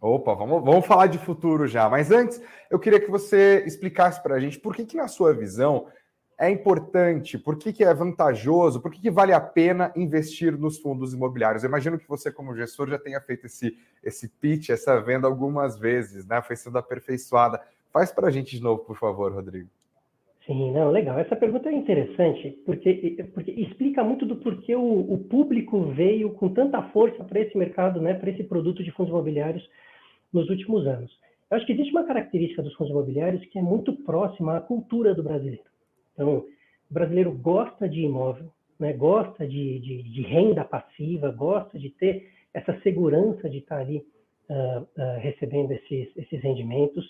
Opa, 0.01 0.35
vamos, 0.35 0.65
vamos 0.65 0.85
falar 0.85 1.07
de 1.07 1.19
futuro 1.19 1.69
já. 1.69 1.89
Mas 1.89 2.11
antes, 2.11 2.43
eu 2.69 2.81
queria 2.81 2.99
que 2.99 3.09
você 3.09 3.63
explicasse 3.65 4.21
para 4.21 4.35
a 4.35 4.41
gente 4.41 4.59
por 4.59 4.75
que, 4.75 4.85
que, 4.85 4.97
na 4.97 5.07
sua 5.07 5.33
visão, 5.33 5.87
é 6.39 6.51
importante, 6.51 7.39
por 7.39 7.57
que, 7.57 7.73
que 7.73 7.83
é 7.83 7.95
vantajoso, 7.95 8.81
por 8.81 8.93
que, 8.93 9.01
que 9.01 9.11
vale 9.11 9.33
a 9.33 9.41
pena 9.41 9.91
investir 9.97 10.57
nos 10.59 10.79
fundos 10.79 11.15
imobiliários. 11.15 11.65
Eu 11.65 11.69
imagino 11.69 11.99
que 11.99 12.07
você, 12.07 12.31
como 12.31 12.55
gestor, 12.55 12.91
já 12.91 12.99
tenha 12.99 13.21
feito 13.21 13.47
esse, 13.47 13.77
esse 14.05 14.29
pitch, 14.29 14.69
essa 14.69 15.01
venda 15.01 15.27
algumas 15.27 15.79
vezes, 15.79 16.27
né? 16.27 16.43
Foi 16.43 16.55
sendo 16.55 16.77
aperfeiçoada. 16.77 17.61
Faz 17.91 18.13
para 18.13 18.29
a 18.29 18.31
gente 18.31 18.57
de 18.57 18.63
novo, 18.63 18.85
por 18.85 18.99
favor, 18.99 19.33
Rodrigo. 19.33 19.69
Sim, 20.47 20.73
não, 20.73 20.91
legal. 20.91 21.19
Essa 21.19 21.35
pergunta 21.35 21.71
é 21.71 21.73
interessante, 21.73 22.51
porque, 22.65 23.27
porque 23.35 23.51
explica 23.51 24.05
muito 24.05 24.27
do 24.27 24.37
porquê 24.37 24.77
o, 24.77 25.13
o 25.13 25.19
público 25.19 25.87
veio 25.87 26.31
com 26.31 26.51
tanta 26.51 26.83
força 26.91 27.25
para 27.25 27.41
esse 27.41 27.57
mercado, 27.57 28.01
né, 28.01 28.15
para 28.15 28.31
esse 28.31 28.45
produto 28.45 28.85
de 28.85 28.93
fundos 28.93 29.11
imobiliários 29.11 29.69
nos 30.33 30.49
últimos 30.51 30.87
anos. 30.87 31.11
Eu 31.51 31.57
acho 31.57 31.67
que 31.67 31.73
existe 31.73 31.91
uma 31.91 32.05
característica 32.05 32.63
dos 32.63 32.75
fundos 32.75 32.93
imobiliários 32.93 33.45
que 33.47 33.59
é 33.59 33.63
muito 33.63 33.93
próxima 33.93 34.59
à 34.59 34.61
cultura 34.61 35.15
do 35.15 35.23
brasileiro. 35.23 35.65
Então, 36.17 36.47
o 36.91 36.95
brasileiro 36.95 37.31
gosta 37.31 37.89
de 37.89 38.01
imóvel, 38.01 38.51
né, 38.81 38.93
gosta 38.95 39.47
de, 39.47 39.79
de, 39.81 40.03
de 40.03 40.23
renda 40.23 40.65
passiva, 40.65 41.31
gosta 41.31 41.79
de 41.79 41.91
ter 41.91 42.31
essa 42.55 42.79
segurança 42.81 43.51
de 43.51 43.59
estar 43.59 43.79
ali 43.79 43.99
uh, 44.49 44.81
uh, 44.81 45.21
recebendo 45.21 45.73
esses, 45.73 46.09
esses 46.17 46.41
rendimentos. 46.41 47.05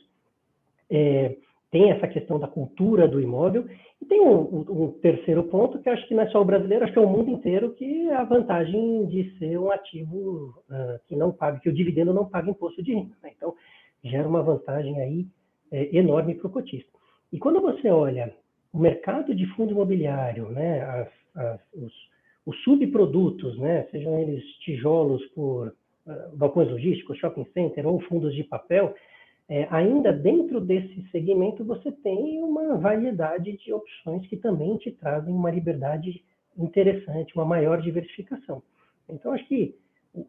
É, 0.91 1.37
tem 1.71 1.91
essa 1.91 2.09
questão 2.09 2.39
da 2.39 2.49
cultura 2.49 3.07
do 3.07 3.21
imóvel. 3.21 3.67
E 4.01 4.05
tem 4.07 4.21
um, 4.21 4.65
um, 4.69 4.93
terceiro 5.01 5.45
ponto, 5.45 5.79
que 5.79 5.89
acho 5.89 6.07
que 6.07 6.15
não 6.15 6.23
é 6.23 6.29
só 6.29 6.41
o 6.41 6.45
brasileiro, 6.45 6.85
acho 6.85 6.93
que 6.93 6.99
é 6.99 7.03
o 7.03 7.09
mundo 7.09 7.31
inteiro, 7.31 7.75
que 7.75 8.09
é 8.09 8.15
a 8.15 8.25
vantagem 8.25 9.07
de 9.07 9.37
ser 9.39 9.59
um 9.59 9.71
ativo 9.71 10.63
uh, 10.71 10.99
que 11.07 11.17
não 11.17 11.33
paga, 11.33 11.61
que 11.61 11.69
o 11.69 11.73
dividendo 11.73 12.13
não 12.13 12.29
paga 12.29 12.51
imposto 12.51 12.83
de 12.83 12.93
renda. 12.93 13.17
Né? 13.23 13.33
Então, 13.37 13.55
gera 14.03 14.29
uma 14.29 14.43
vantagem 14.43 15.01
aí 15.01 15.27
é, 15.71 15.97
enorme 15.97 16.35
para 16.35 16.47
o 16.47 16.51
cotista. 16.51 16.91
E 17.33 17.39
quando 17.39 17.61
você 17.61 17.89
olha 17.89 18.33
o 18.77 18.79
mercado 18.79 19.35
de 19.35 19.47
fundo 19.55 19.73
imobiliário, 19.73 20.51
né, 20.51 20.83
as, 20.83 21.09
as, 21.35 21.61
os, 21.73 21.93
os, 22.45 22.63
subprodutos, 22.63 23.59
né, 23.59 23.87
sejam 23.91 24.19
eles 24.19 24.45
tijolos 24.59 25.25
por 25.29 25.69
uh, 25.69 26.37
balcões 26.37 26.71
logísticos, 26.71 27.17
shopping 27.17 27.47
center 27.55 27.87
ou 27.87 27.99
fundos 28.03 28.35
de 28.35 28.45
papel, 28.45 28.95
é, 29.49 29.67
ainda 29.71 30.13
dentro 30.13 30.61
desse 30.61 31.09
segmento 31.11 31.65
você 31.65 31.91
tem 31.91 32.43
uma 32.43 32.77
variedade 32.77 33.57
de 33.57 33.73
opções 33.73 34.27
que 34.27 34.37
também 34.37 34.77
te 34.77 34.91
trazem 34.91 35.33
uma 35.33 35.51
liberdade 35.51 36.23
interessante, 36.59 37.35
uma 37.35 37.45
maior 37.45 37.81
diversificação. 37.81 38.63
Então, 39.09 39.33
acho 39.33 39.47
que 39.47 39.75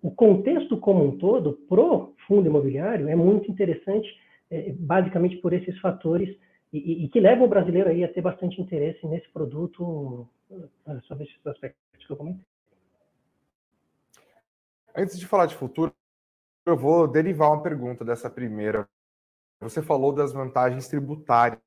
o 0.01 0.12
contexto 0.12 0.77
como 0.77 1.04
um 1.04 1.18
todo, 1.18 1.54
pro 1.68 2.13
fundo 2.27 2.48
imobiliário, 2.48 3.10
é 3.10 3.16
muito 3.16 3.51
interessante, 3.51 4.08
é, 4.50 4.72
basicamente 4.72 5.36
por 5.38 5.51
esses 5.51 5.77
fatores, 5.80 6.34
e, 6.71 7.05
e, 7.05 7.09
que 7.09 7.19
levam 7.19 7.45
o 7.45 7.50
brasileiro 7.50 7.89
aí 7.89 8.03
a 8.03 8.12
ter 8.12 8.21
bastante 8.21 8.62
interesse 8.62 9.05
nesse 9.07 9.29
produto, 9.29 10.27
ah, 10.86 11.00
sobre 11.01 11.24
esses 11.24 11.45
aspectos 11.45 12.05
que 12.05 12.12
eu 12.12 12.17
comentei. 12.17 12.43
Antes 14.95 15.19
de 15.19 15.27
falar 15.27 15.45
de 15.45 15.55
futuro, 15.55 15.93
eu 16.65 16.75
vou 16.75 17.07
derivar 17.07 17.51
uma 17.51 17.62
pergunta 17.62 18.03
dessa 18.03 18.29
primeira 18.29 18.88
você 19.59 19.81
falou 19.81 20.13
das 20.13 20.31
vantagens 20.31 20.88
tributárias 20.88 21.59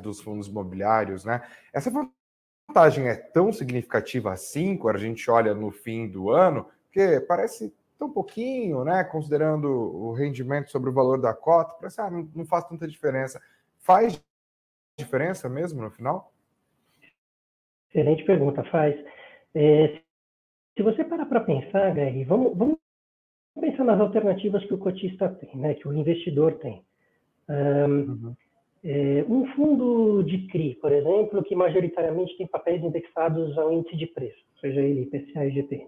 dos 0.00 0.20
fundos 0.20 0.48
imobiliários, 0.48 1.24
né? 1.24 1.42
Essa 1.72 1.90
vantagem 1.90 3.08
é 3.08 3.14
tão 3.14 3.52
significativa 3.52 4.32
assim, 4.32 4.76
quando 4.76 4.96
a 4.96 5.00
gente 5.00 5.30
olha 5.30 5.54
no 5.54 5.70
fim 5.70 6.08
do 6.08 6.30
ano, 6.30 6.66
que 6.90 7.20
parece 7.20 7.74
tão 7.98 8.10
pouquinho, 8.10 8.84
né? 8.84 9.04
Considerando 9.04 9.68
o 9.68 10.12
rendimento 10.12 10.70
sobre 10.70 10.88
o 10.88 10.92
valor 10.92 11.20
da 11.20 11.34
cota, 11.34 11.74
parece 11.74 12.00
ah, 12.00 12.10
não 12.10 12.46
faz 12.46 12.64
tanta 12.64 12.88
diferença. 12.88 13.40
Faz 13.84 14.18
diferença 14.98 15.46
mesmo 15.48 15.82
no 15.82 15.90
final? 15.90 16.32
Excelente 17.90 18.24
pergunta, 18.24 18.64
faz. 18.64 18.96
É, 19.54 20.00
se 20.74 20.82
você 20.82 21.04
parar 21.04 21.26
para 21.26 21.40
pensar, 21.40 21.94
Greg, 21.94 22.24
vamos, 22.24 22.56
vamos 22.56 22.78
pensar 23.60 23.84
nas 23.84 24.00
alternativas 24.00 24.64
que 24.64 24.72
o 24.72 24.78
cotista 24.78 25.28
tem, 25.28 25.54
né, 25.56 25.74
que 25.74 25.86
o 25.86 25.92
investidor 25.92 26.54
tem. 26.54 26.82
Um, 27.46 27.54
uhum. 27.54 28.36
é, 28.82 29.24
um 29.28 29.46
fundo 29.54 30.22
de 30.24 30.46
CRI, 30.48 30.76
por 30.76 30.90
exemplo, 30.90 31.44
que 31.44 31.54
majoritariamente 31.54 32.38
tem 32.38 32.46
papéis 32.46 32.82
indexados 32.82 33.56
ao 33.58 33.70
índice 33.70 33.96
de 33.96 34.06
preço, 34.06 34.42
seja 34.62 34.80
ele 34.80 35.02
IPCA 35.02 35.44
e 35.44 35.48
IGP, 35.50 35.86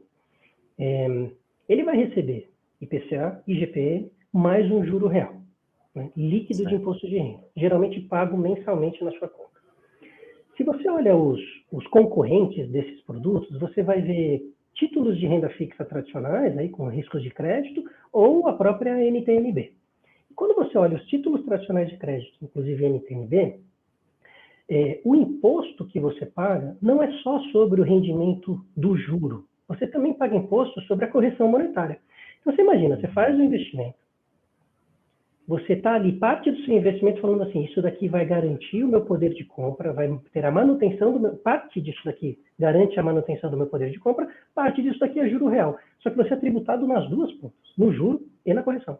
é, 0.79 1.31
ele 1.67 1.83
vai 1.83 1.97
receber 1.97 2.53
IPCA, 2.79 3.43
IGP, 3.47 4.13
mais 4.31 4.71
um 4.71 4.85
juro 4.85 5.09
real, 5.09 5.41
né, 5.97 6.11
líquido 6.17 6.59
certo. 6.59 6.69
de 6.69 6.75
imposto 6.77 7.09
de 7.09 7.19
renda, 7.19 7.45
geralmente 7.57 8.01
pago 8.03 8.37
mensalmente 8.37 9.03
na 9.03 9.11
sua 9.13 9.29
conta. 9.29 9.47
Se 10.57 10.63
você 10.63 10.89
olha 10.89 11.17
os, 11.17 11.41
os 11.73 11.87
concorrentes 11.89 12.71
desses 12.71 13.01
produtos, 13.03 13.59
você 13.59 13.83
vai 13.83 14.01
ver 14.01 14.43
títulos 14.75 15.19
de 15.19 15.27
renda 15.27 15.49
fixa 15.51 15.85
tradicionais, 15.85 16.57
aí, 16.57 16.69
com 16.69 16.89
riscos 16.89 17.23
de 17.23 17.31
crédito, 17.31 17.83
ou 18.13 18.47
a 18.47 18.53
própria 18.53 18.99
NTNB. 19.11 19.73
Quando 20.35 20.55
você 20.55 20.77
olha 20.77 20.97
os 20.97 21.07
títulos 21.07 21.45
tradicionais 21.45 21.89
de 21.89 21.97
crédito, 21.97 22.37
inclusive 22.43 22.85
NTNB, 22.85 23.61
é, 24.69 25.01
o 25.05 25.15
imposto 25.15 25.87
que 25.87 25.99
você 25.99 26.27
paga 26.27 26.77
não 26.83 27.03
é 27.03 27.11
só 27.23 27.41
sobre 27.51 27.81
o 27.81 27.85
rendimento 27.85 28.61
do 28.77 28.97
juro, 28.97 29.47
você 29.67 29.87
também 29.87 30.13
paga 30.13 30.37
imposto 30.37 30.81
sobre 30.83 31.07
a 31.07 31.09
correção 31.09 31.49
monetária. 31.49 31.99
Então 32.41 32.55
você 32.55 32.63
imagina, 32.63 32.97
você 32.97 33.09
faz 33.09 33.35
um 33.35 33.43
investimento, 33.43 33.97
você 35.47 35.75
está 35.75 35.95
ali, 35.95 36.13
parte 36.13 36.51
do 36.51 36.61
seu 36.63 36.77
investimento 36.77 37.21
falando 37.21 37.45
assim, 37.45 37.63
isso 37.63 37.81
daqui 37.81 38.09
vai 38.09 38.27
garantir 38.27 38.83
o 38.83 38.89
meu 38.89 39.05
poder 39.05 39.33
de 39.33 39.45
compra, 39.45 39.93
vai 39.93 40.09
ter 40.33 40.45
a 40.45 40.51
manutenção 40.51 41.13
do 41.13 41.21
meu, 41.21 41.37
parte 41.37 41.81
disso 41.81 42.01
daqui 42.05 42.39
garante 42.59 42.99
a 42.99 43.03
manutenção 43.03 43.49
do 43.51 43.57
meu 43.57 43.67
poder 43.67 43.91
de 43.91 43.99
compra, 43.99 44.29
parte 44.55 44.83
disso 44.83 44.99
daqui 44.99 45.21
é 45.21 45.29
juro 45.29 45.47
real. 45.47 45.79
Só 46.01 46.11
que 46.11 46.17
você 46.17 46.35
é 46.35 46.37
tributado 46.37 46.87
nas 46.87 47.09
duas 47.09 47.33
pontas, 47.35 47.59
no 47.79 47.93
juro 47.93 48.27
e 48.45 48.53
na 48.53 48.63
correção. 48.63 48.99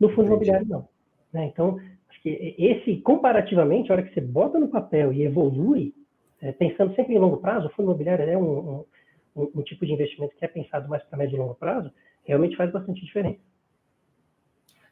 No 0.00 0.08
fundo 0.10 0.28
imobiliário, 0.28 0.66
não. 0.66 0.88
Né? 1.32 1.46
Então, 1.52 1.78
acho 2.08 2.22
que 2.22 2.54
esse, 2.58 2.96
comparativamente, 3.02 3.90
a 3.90 3.96
hora 3.96 4.02
que 4.02 4.14
você 4.14 4.22
bota 4.22 4.58
no 4.58 4.68
papel 4.68 5.12
e 5.12 5.22
evolui, 5.22 5.92
é, 6.40 6.52
pensando 6.52 6.94
sempre 6.94 7.14
em 7.14 7.18
longo 7.18 7.36
prazo, 7.38 7.66
o 7.66 7.70
fundo 7.70 7.90
imobiliário 7.90 8.24
é 8.24 8.38
um, 8.38 8.84
um, 9.36 9.50
um 9.54 9.62
tipo 9.62 9.84
de 9.84 9.92
investimento 9.92 10.34
que 10.36 10.44
é 10.44 10.48
pensado 10.48 10.88
mais 10.88 11.02
para 11.04 11.18
médio 11.18 11.36
e 11.36 11.38
longo 11.38 11.54
prazo, 11.54 11.90
realmente 12.24 12.56
faz 12.56 12.72
bastante 12.72 13.04
diferença. 13.04 13.40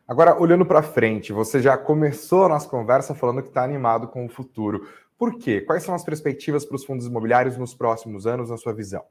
Agora, 0.07 0.41
olhando 0.41 0.67
para 0.67 0.83
frente, 0.83 1.33
você 1.33 1.61
já 1.61 1.77
começou 1.79 2.45
a 2.45 2.49
nossa 2.49 2.69
conversa 2.69 3.15
falando 3.15 3.43
que 3.43 3.49
está 3.49 3.63
animado 3.63 4.09
com 4.09 4.27
o 4.27 4.29
futuro. 4.29 4.87
Por 5.17 5.39
quê? 5.39 5.61
Quais 5.61 5.85
são 5.85 5.95
as 5.95 6.05
perspectivas 6.05 6.65
para 6.65 6.75
os 6.75 6.85
fundos 6.85 7.07
imobiliários 7.07 7.57
nos 7.57 7.75
próximos 7.75 8.27
anos, 8.27 8.51
na 8.51 8.57
sua 8.57 8.75
visão? 8.75 9.05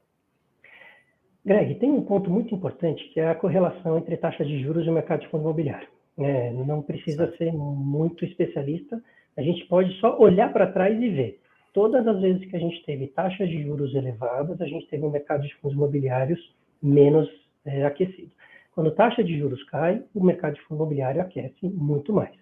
Greg, 1.44 1.74
tem 1.76 1.90
um 1.90 2.02
ponto 2.02 2.30
muito 2.30 2.54
importante 2.54 3.02
que 3.12 3.18
é 3.18 3.28
a 3.28 3.34
correlação 3.34 3.98
entre 3.98 4.16
taxas 4.16 4.46
de 4.46 4.62
juros 4.62 4.86
e 4.86 4.90
o 4.90 4.92
mercado 4.92 5.20
de 5.20 5.28
fundo 5.28 5.42
imobiliário. 5.42 5.88
É, 6.18 6.52
não 6.52 6.82
precisa 6.82 7.34
ser 7.36 7.52
muito 7.52 8.24
especialista, 8.24 9.02
a 9.36 9.42
gente 9.42 9.64
pode 9.66 9.98
só 9.98 10.18
olhar 10.20 10.52
para 10.52 10.70
trás 10.70 11.00
e 11.00 11.08
ver. 11.08 11.40
Todas 11.72 12.06
as 12.06 12.20
vezes 12.20 12.48
que 12.48 12.54
a 12.54 12.60
gente 12.60 12.84
teve 12.84 13.06
taxas 13.08 13.48
de 13.48 13.62
juros 13.62 13.94
elevadas, 13.94 14.60
a 14.60 14.66
gente 14.66 14.86
teve 14.88 15.04
um 15.04 15.10
mercado 15.10 15.42
de 15.42 15.54
fundos 15.56 15.74
imobiliários 15.74 16.54
menos 16.82 17.28
é, 17.64 17.84
aquecido. 17.86 18.30
Quando 18.74 18.88
a 18.88 18.94
taxa 18.94 19.22
de 19.22 19.38
juros 19.38 19.62
cai, 19.64 20.02
o 20.14 20.24
mercado 20.24 20.54
de 20.54 20.62
fundo 20.62 20.78
imobiliário 20.78 21.20
aquece 21.20 21.68
muito 21.68 22.12
mais. 22.12 22.34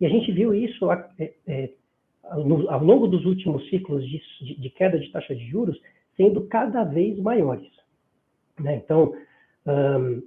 E 0.00 0.06
a 0.06 0.08
gente 0.08 0.30
viu 0.32 0.52
isso 0.52 0.90
é, 0.90 1.32
é, 1.46 1.70
ao 2.24 2.84
longo 2.84 3.06
dos 3.06 3.24
últimos 3.24 3.68
ciclos 3.70 4.04
de, 4.06 4.20
de, 4.58 4.70
queda 4.70 4.98
de 4.98 5.10
taxa 5.10 5.34
de 5.34 5.46
juros 5.46 5.80
sendo 6.16 6.46
cada 6.46 6.84
vez 6.84 7.18
maiores. 7.18 7.70
Né? 8.58 8.76
Então, 8.76 9.14
um, 9.66 10.22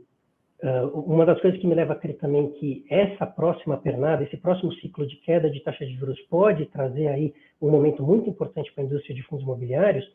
uh, 0.64 1.00
uma 1.00 1.26
das 1.26 1.40
coisas 1.42 1.60
que 1.60 1.68
me 1.68 1.76
leva 1.76 1.94
a 1.94 1.96
crer 1.96 2.18
também 2.18 2.52
que 2.54 2.86
essa 2.90 3.26
próxima 3.26 3.78
pernada, 3.78 4.24
esse 4.24 4.38
próximo 4.38 4.72
ciclo 4.76 5.06
de 5.06 5.18
queda 5.18 5.50
de 5.50 5.60
taxa 5.62 5.86
de 5.86 5.94
juros 5.94 6.20
pode 6.30 6.66
trazer 6.68 7.08
aí 7.08 7.34
um 7.62 7.70
momento 7.70 8.04
muito 8.04 8.30
importante 8.30 8.72
para 8.74 8.84
a 8.84 8.88
indústria 8.88 9.16
de 9.16 9.24
fundos 9.24 9.44
imobiliários, 9.44 10.06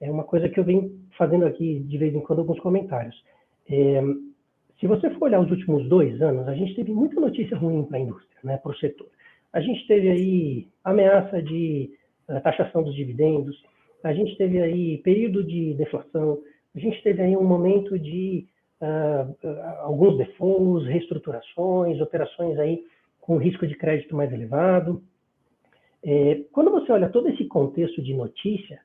é 0.00 0.10
uma 0.10 0.24
coisa 0.24 0.48
que 0.48 0.58
eu 0.58 0.64
venho 0.64 0.92
fazendo 1.16 1.44
aqui 1.44 1.80
de 1.80 1.98
vez 1.98 2.14
em 2.14 2.20
quando 2.20 2.38
alguns 2.38 2.60
comentários. 2.60 3.16
É, 3.68 4.00
se 4.80 4.86
você 4.86 5.10
for 5.10 5.24
olhar 5.24 5.40
os 5.40 5.50
últimos 5.50 5.88
dois 5.88 6.20
anos, 6.22 6.46
a 6.46 6.54
gente 6.54 6.74
teve 6.74 6.92
muita 6.92 7.20
notícia 7.20 7.56
ruim 7.56 7.84
para 7.84 7.98
a 7.98 8.00
indústria, 8.00 8.38
né, 8.44 8.56
para 8.58 8.70
o 8.70 8.76
setor. 8.76 9.08
A 9.52 9.60
gente 9.60 9.86
teve 9.86 10.08
aí 10.08 10.68
ameaça 10.84 11.42
de 11.42 11.90
uh, 12.28 12.40
taxação 12.40 12.82
dos 12.82 12.94
dividendos, 12.94 13.60
a 14.04 14.12
gente 14.12 14.36
teve 14.36 14.60
aí 14.62 14.98
período 14.98 15.42
de 15.42 15.74
deflação, 15.74 16.38
a 16.74 16.78
gente 16.78 17.02
teve 17.02 17.22
aí 17.22 17.36
um 17.36 17.44
momento 17.44 17.98
de 17.98 18.46
uh, 18.80 19.48
alguns 19.80 20.16
defaults, 20.16 20.86
reestruturações, 20.86 22.00
operações 22.00 22.58
aí 22.58 22.84
com 23.20 23.36
risco 23.36 23.66
de 23.66 23.74
crédito 23.74 24.14
mais 24.14 24.32
elevado. 24.32 25.02
É, 26.04 26.42
quando 26.52 26.70
você 26.70 26.92
olha 26.92 27.08
todo 27.08 27.28
esse 27.28 27.44
contexto 27.46 28.00
de 28.00 28.14
notícia, 28.14 28.80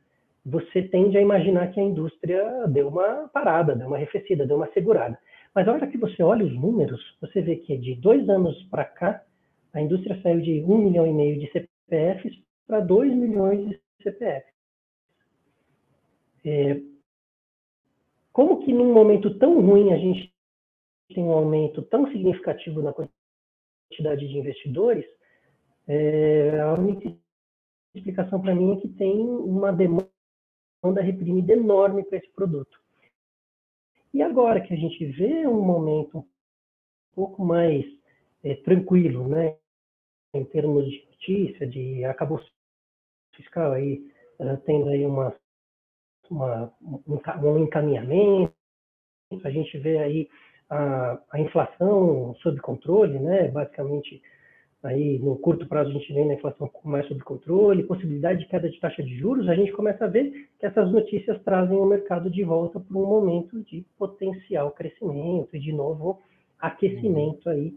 você 0.45 0.81
tende 0.81 1.17
a 1.17 1.21
imaginar 1.21 1.71
que 1.71 1.79
a 1.79 1.83
indústria 1.83 2.67
deu 2.67 2.89
uma 2.89 3.29
parada, 3.31 3.75
deu 3.75 3.87
uma 3.87 3.95
arrefecida, 3.95 4.45
deu 4.45 4.57
uma 4.57 4.67
segurada. 4.73 5.17
Mas 5.53 5.67
a 5.67 5.73
hora 5.73 5.87
que 5.87 5.97
você 5.97 6.23
olha 6.23 6.45
os 6.45 6.53
números, 6.53 7.01
você 7.21 7.41
vê 7.41 7.57
que 7.57 7.77
de 7.77 7.95
dois 7.95 8.27
anos 8.27 8.61
para 8.63 8.85
cá, 8.85 9.23
a 9.71 9.81
indústria 9.81 10.19
saiu 10.21 10.41
de 10.41 10.63
um 10.63 10.77
milhão 10.77 11.05
e 11.05 11.13
meio 11.13 11.39
de 11.39 11.51
CPFs 11.51 12.35
para 12.65 12.79
2 12.79 13.13
milhões 13.13 13.69
de 13.69 13.79
CPFs. 14.01 14.53
É, 16.45 16.81
como 18.31 18.65
que 18.65 18.73
num 18.73 18.93
momento 18.93 19.37
tão 19.37 19.61
ruim 19.61 19.93
a 19.93 19.97
gente 19.97 20.33
tem 21.13 21.23
um 21.23 21.31
aumento 21.31 21.81
tão 21.83 22.11
significativo 22.11 22.81
na 22.81 22.91
quantidade 22.91 24.27
de 24.27 24.37
investidores, 24.37 25.05
é, 25.87 26.59
a 26.59 26.73
única 26.73 27.15
explicação 27.93 28.41
para 28.41 28.55
mim 28.55 28.73
é 28.73 28.81
que 28.81 28.89
tem 28.89 29.19
uma 29.19 29.71
demanda 29.71 30.09
reprimida 31.01 31.53
enorme 31.53 32.03
para 32.03 32.17
esse 32.17 32.29
produto. 32.31 32.82
E 34.13 34.21
agora 34.21 34.61
que 34.61 34.73
a 34.73 34.77
gente 34.77 35.05
vê 35.05 35.47
um 35.47 35.61
momento 35.61 36.19
um 36.19 36.25
pouco 37.15 37.43
mais 37.43 37.85
é, 38.43 38.55
tranquilo, 38.55 39.27
né, 39.27 39.57
em 40.33 40.45
termos 40.45 40.85
de 40.85 41.05
notícia, 41.05 41.67
de 41.67 42.05
acabou 42.05 42.39
fiscal 43.35 43.71
aí, 43.71 44.05
uh, 44.39 44.57
tendo 44.65 44.89
aí 44.89 45.05
uma 45.05 45.35
uma, 46.29 46.73
um, 46.81 47.63
encaminhamento, 47.63 48.53
a 49.43 49.49
gente 49.49 49.77
vê 49.77 49.97
aí 49.97 50.29
a, 50.69 51.19
a, 51.31 51.39
inflação 51.39 52.35
sob 52.35 52.59
controle, 52.61 53.19
né? 53.19 53.47
basicamente 53.49 54.21
aí 54.83 55.17
no 55.19 55.35
curto 55.37 55.65
prazo 55.67 55.89
a 55.89 55.93
gente 55.93 56.13
vem 56.13 56.27
na 56.27 56.33
inflação 56.33 56.69
mais 56.83 57.07
sob 57.07 57.21
controle, 57.21 57.83
possibilidade 57.83 58.39
de 58.39 58.47
queda 58.47 58.69
de 58.69 58.79
taxa 58.79 59.01
de 59.01 59.15
juros, 59.17 59.47
a 59.47 59.55
gente 59.55 59.71
começa 59.71 60.05
a 60.05 60.09
ver 60.09 60.49
que 60.59 60.65
essas 60.65 60.91
notícias 60.91 61.41
trazem 61.43 61.77
o 61.77 61.85
mercado 61.85 62.29
de 62.29 62.43
volta 62.43 62.79
para 62.79 62.97
um 62.97 63.05
momento 63.05 63.61
de 63.63 63.85
potencial 63.97 64.71
crescimento 64.71 65.49
e 65.53 65.59
de 65.59 65.71
novo 65.71 66.19
aquecimento 66.59 67.49
aí 67.49 67.73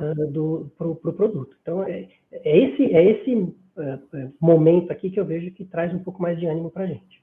uh, 0.00 0.26
do 0.30 0.70
pro, 0.76 0.96
pro 0.96 1.12
produto. 1.12 1.56
Então 1.62 1.82
é, 1.84 2.08
é 2.32 2.58
esse 2.58 2.94
é 2.94 3.04
esse 3.04 3.34
uh, 3.34 4.32
momento 4.40 4.90
aqui 4.90 5.10
que 5.10 5.20
eu 5.20 5.24
vejo 5.24 5.52
que 5.52 5.64
traz 5.64 5.94
um 5.94 6.00
pouco 6.00 6.20
mais 6.20 6.38
de 6.38 6.46
ânimo 6.46 6.70
para 6.70 6.84
a 6.84 6.88
gente. 6.88 7.22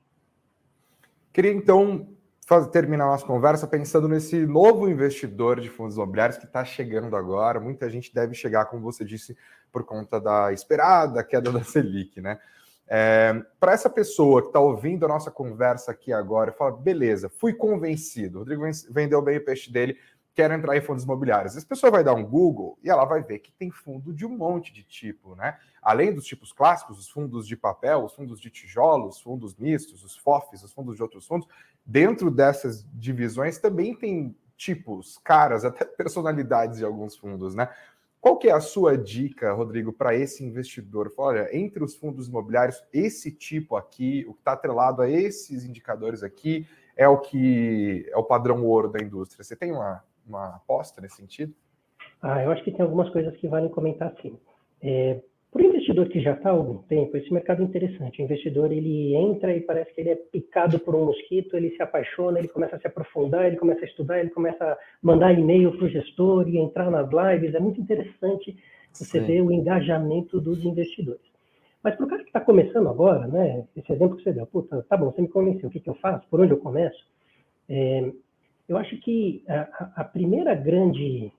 Queria 1.34 1.52
então 1.52 2.08
fazer, 2.48 2.70
terminar 2.70 3.04
a 3.04 3.08
nossa 3.08 3.26
conversa 3.26 3.68
pensando 3.68 4.08
nesse 4.08 4.46
novo 4.46 4.90
investidor 4.90 5.60
de 5.60 5.70
fundos 5.70 5.96
imobiliários 5.96 6.38
que 6.38 6.46
está 6.46 6.64
chegando 6.64 7.16
agora. 7.16 7.60
Muita 7.60 7.90
gente 7.90 8.12
deve 8.14 8.34
chegar, 8.34 8.66
como 8.66 8.82
você 8.82 9.04
disse, 9.04 9.38
por 9.70 9.84
conta 9.84 10.20
da 10.20 10.54
esperada 10.54 11.24
queda 11.24 11.52
da 11.52 11.62
Selic, 11.62 12.22
né? 12.22 12.40
É, 12.90 13.44
para 13.60 13.74
essa 13.74 13.90
pessoa 13.90 14.42
que 14.42 14.48
está 14.48 14.62
ouvindo 14.62 15.06
a 15.06 15.10
nossa 15.10 15.30
conversa 15.30 15.92
aqui 15.92 16.14
agora, 16.14 16.54
fala: 16.54 16.72
beleza, 16.72 17.28
fui 17.28 17.54
convencido, 17.54 18.38
o 18.38 18.40
Rodrigo 18.40 18.64
vendeu 18.90 19.22
bem 19.22 19.38
o 19.40 19.44
peixe 19.44 19.70
dele, 19.70 19.98
quero 20.34 20.54
entrar 20.54 20.78
em 20.78 20.82
fundos 20.82 21.04
imobiliários. 21.04 21.58
Essa 21.58 21.68
pessoa 21.68 21.92
vai 21.92 22.02
dar 22.02 22.14
um 22.14 22.24
Google 22.24 22.80
e 22.82 22.90
ela 22.90 23.04
vai 23.04 23.22
ver 23.22 23.40
que 23.40 23.52
tem 23.52 23.70
fundo 23.70 24.14
de 24.14 24.26
um 24.26 24.30
monte 24.30 24.72
de 24.72 24.84
tipo, 24.84 25.36
né? 25.36 25.58
Além 25.82 26.14
dos 26.14 26.26
tipos 26.26 26.54
clássicos, 26.54 26.98
os 26.98 27.10
fundos 27.10 27.46
de 27.46 27.58
papel, 27.58 28.06
os 28.06 28.14
fundos 28.14 28.40
de 28.40 28.50
tijolos, 28.50 29.18
os 29.18 29.22
fundos 29.22 29.56
mistos, 29.56 30.02
os 30.06 30.16
FOFs, 30.16 30.64
os 30.64 30.72
fundos 30.72 30.96
de 30.96 31.04
outros 31.04 31.28
fundos, 31.28 31.48
dentro 31.88 32.30
dessas 32.30 32.86
divisões 32.94 33.58
também 33.58 33.96
tem 33.96 34.36
tipos, 34.58 35.18
caras, 35.24 35.64
até 35.64 35.86
personalidades 35.98 36.80
de 36.80 36.86
alguns 36.86 37.16
fundos, 37.16 37.56
né? 37.56 37.70
Qual 38.20 38.38
que 38.38 38.50
é 38.50 38.52
a 38.52 38.60
sua 38.60 38.98
dica, 38.98 39.54
Rodrigo, 39.54 39.94
para 39.94 40.14
esse 40.14 40.44
investidor? 40.44 41.14
Olha, 41.18 41.56
entre 41.56 41.84
os 41.84 41.96
fundos 41.96 42.28
imobiliários, 42.28 42.84
esse 42.92 43.32
tipo 43.32 43.78
aqui, 43.78 44.26
o 44.28 44.34
que 44.34 44.40
está 44.40 44.54
atrelado 44.54 45.02
a 45.02 45.10
esses 45.10 45.64
indicadores 45.64 46.24
aqui, 46.24 46.68
é 46.96 47.08
o 47.08 47.20
que 47.20 48.06
é 48.12 48.18
o 48.18 48.24
padrão 48.24 48.66
ouro 48.66 48.90
da 48.90 49.00
indústria. 49.00 49.44
Você 49.44 49.56
tem 49.56 49.72
uma, 49.72 50.04
uma 50.28 50.56
aposta 50.56 51.00
nesse 51.00 51.16
sentido? 51.18 51.54
Ah, 52.22 52.44
eu 52.44 52.52
acho 52.52 52.64
que 52.64 52.72
tem 52.72 52.82
algumas 52.82 53.10
coisas 53.12 53.38
que 53.38 53.48
valem 53.48 53.70
comentar 53.70 54.14
sim. 54.22 54.38
É, 54.82 55.22
investidor 55.88 56.10
que 56.10 56.20
já 56.20 56.34
está 56.34 56.50
há 56.50 56.54
algum 56.54 56.80
tempo, 56.84 57.16
esse 57.16 57.32
mercado 57.34 57.62
é 57.62 57.66
interessante. 57.66 58.22
O 58.22 58.26
investidor 58.26 58.72
ele 58.72 59.16
entra 59.16 59.56
e 59.56 59.62
parece 59.62 59.94
que 59.94 60.02
ele 60.02 60.10
é 60.10 60.16
picado 60.16 60.80
por 60.80 60.96
um 60.96 61.06
mosquito, 61.06 61.56
ele 61.56 61.72
se 61.72 61.82
apaixona, 61.82 62.40
ele 62.40 62.50
começa 62.50 62.76
a 62.76 62.80
se 62.80 62.88
aprofundar, 62.88 63.46
ele 63.46 63.56
começa 63.56 63.82
a 63.82 63.88
estudar, 63.88 64.20
ele 64.20 64.30
começa 64.30 64.64
a 64.64 64.78
mandar 65.02 65.34
e-mail 65.34 65.72
para 65.78 65.86
o 65.86 65.90
gestor 65.90 66.48
e 66.50 66.58
entrar 66.58 66.92
nas 66.92 67.10
lives. 67.10 67.56
É 67.56 67.60
muito 67.60 67.80
interessante 67.80 68.58
você 68.92 69.20
Sim. 69.20 69.26
ver 69.26 69.42
o 69.42 69.52
engajamento 69.52 70.42
dos 70.42 70.64
investidores. 70.66 71.22
Mas 71.84 71.96
para 71.96 72.06
o 72.06 72.10
cara 72.10 72.24
que 72.24 72.30
está 72.30 72.42
começando 72.42 72.90
agora, 72.90 73.28
né, 73.28 73.66
esse 73.76 73.92
exemplo 73.94 74.18
que 74.18 74.24
você 74.24 74.34
deu, 74.34 74.46
puta, 74.46 74.86
tá 74.90 74.98
bom, 74.98 75.12
você 75.12 75.22
me 75.22 75.28
convenceu, 75.30 75.70
o 75.70 75.72
que, 75.72 75.80
que 75.80 75.90
eu 75.90 75.96
faço? 75.96 76.28
Por 76.30 76.42
onde 76.42 76.52
eu 76.52 76.58
começo? 76.58 77.06
É, 77.70 78.12
eu 78.68 78.78
acho 78.78 78.98
que 78.98 79.44
a, 79.48 80.02
a, 80.02 80.04
primeira 80.04 80.54
grande 80.54 81.32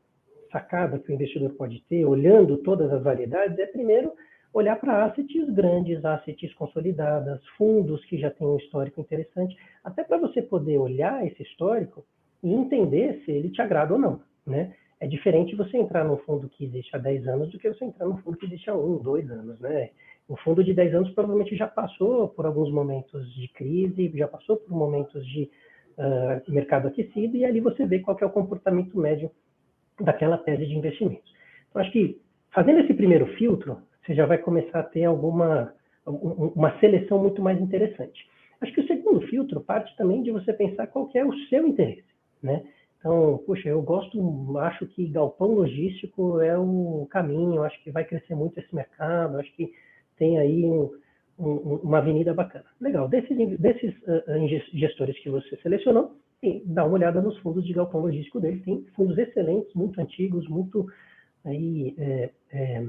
sacada 0.51 0.99
que 0.99 1.11
o 1.11 1.15
investidor 1.15 1.51
pode 1.51 1.83
ter, 1.83 2.05
olhando 2.07 2.57
todas 2.59 2.91
as 2.91 3.03
variedades, 3.03 3.59
é 3.59 3.67
primeiro 3.67 4.13
olhar 4.53 4.77
para 4.77 5.05
assets 5.05 5.51
grandes, 5.51 6.05
assets 6.05 6.53
consolidadas, 6.55 7.45
fundos 7.57 8.05
que 8.07 8.19
já 8.19 8.31
têm 8.31 8.47
um 8.47 8.57
histórico 8.57 9.01
interessante, 9.01 9.57
até 9.85 10.03
para 10.03 10.19
você 10.19 10.43
poder 10.43 10.79
olhar 10.79 11.27
esse 11.27 11.43
histórico 11.43 12.05
e 12.43 12.53
entender 12.53 13.23
se 13.25 13.31
ele 13.31 13.51
te 13.51 13.61
agrada 13.61 13.93
ou 13.93 13.99
não, 13.99 14.21
né? 14.47 14.75
É 15.01 15.07
diferente 15.07 15.55
você 15.55 15.77
entrar 15.77 16.05
num 16.05 16.17
fundo 16.19 16.49
que 16.49 16.65
existe 16.65 16.95
há 16.97 16.99
10 16.99 17.29
anos 17.29 17.51
do 17.51 17.59
que 17.59 17.69
você 17.69 17.85
entrar 17.85 18.07
num 18.07 18.17
fundo 18.19 18.37
que 18.37 18.47
existe 18.47 18.69
há 18.69 18.75
1, 18.75 18.99
2 18.99 19.31
anos, 19.31 19.61
né? 19.61 19.91
O 20.29 20.37
fundo 20.37 20.63
de 20.63 20.75
10 20.75 20.95
anos 20.95 21.11
provavelmente 21.13 21.57
já 21.57 21.67
passou 21.67 22.29
por 22.29 22.45
alguns 22.45 22.71
momentos 22.71 23.33
de 23.35 23.49
crise, 23.49 24.13
já 24.15 24.27
passou 24.27 24.57
por 24.57 24.71
momentos 24.77 25.25
de 25.27 25.49
uh, 25.97 26.53
mercado 26.53 26.89
aquecido, 26.89 27.37
e 27.37 27.45
ali 27.45 27.61
você 27.61 27.87
vê 27.87 28.01
qual 28.01 28.17
é 28.21 28.27
o 28.27 28.31
comportamento 28.31 28.99
médio 28.99 29.31
daquela 30.01 30.37
tese 30.37 30.67
de 30.67 30.77
investimentos. 30.77 31.33
Então, 31.71 31.81
acho 31.81 31.93
que 31.93 32.21
fazendo 32.51 32.81
esse 32.81 32.93
primeiro 32.93 33.27
filtro, 33.37 33.81
você 34.09 34.15
já 34.15 34.25
vai 34.25 34.39
começar 34.39 34.81
a 34.81 34.85
ter 34.85 35.05
alguma 35.05 35.75
uma 36.07 36.79
seleção 36.81 37.19
muito 37.23 37.43
mais 37.43 37.61
interessante. 37.61 38.27
Acho 38.63 38.73
que 38.73 38.81
o 38.81 38.87
segundo 38.87 39.21
filtro 39.27 39.61
parte 39.61 39.95
também 39.97 40.23
de 40.23 40.31
você 40.31 40.55
pensar 40.55 40.87
qual 40.87 41.11
é 41.15 41.23
o 41.23 41.35
seu 41.49 41.67
interesse, 41.67 42.09
né? 42.43 42.65
Então, 42.99 43.39
puxa, 43.45 43.69
eu 43.69 43.83
gosto, 43.83 44.59
acho 44.59 44.87
que 44.87 45.07
galpão 45.09 45.49
logístico 45.49 46.41
é 46.41 46.59
o 46.59 47.07
caminho, 47.11 47.63
acho 47.63 47.81
que 47.85 47.91
vai 47.91 48.05
crescer 48.05 48.35
muito 48.35 48.59
esse 48.59 48.75
mercado, 48.75 49.39
acho 49.39 49.55
que 49.55 49.71
tem 50.17 50.39
aí 50.39 50.65
um, 50.65 50.91
um, 51.39 51.81
uma 51.85 51.99
avenida 51.99 52.33
bacana. 52.33 52.65
Legal, 52.81 53.07
desses, 53.07 53.37
desses 53.61 53.95
uh, 54.03 54.49
gestores 54.73 55.17
que 55.21 55.29
você 55.29 55.57
selecionou, 55.59 56.17
dá 56.65 56.85
uma 56.85 56.95
olhada 56.95 57.21
nos 57.21 57.39
fundos 57.39 57.65
de 57.65 57.75
galpão 57.75 58.01
logístico 58.01 58.41
dele. 58.41 58.63
Tem 58.65 58.83
fundos 58.97 59.17
excelentes, 59.19 59.73
muito 59.75 60.01
antigos, 60.01 60.49
muito 60.49 60.87
aí, 61.45 61.95
é, 61.99 62.31
é, 62.51 62.87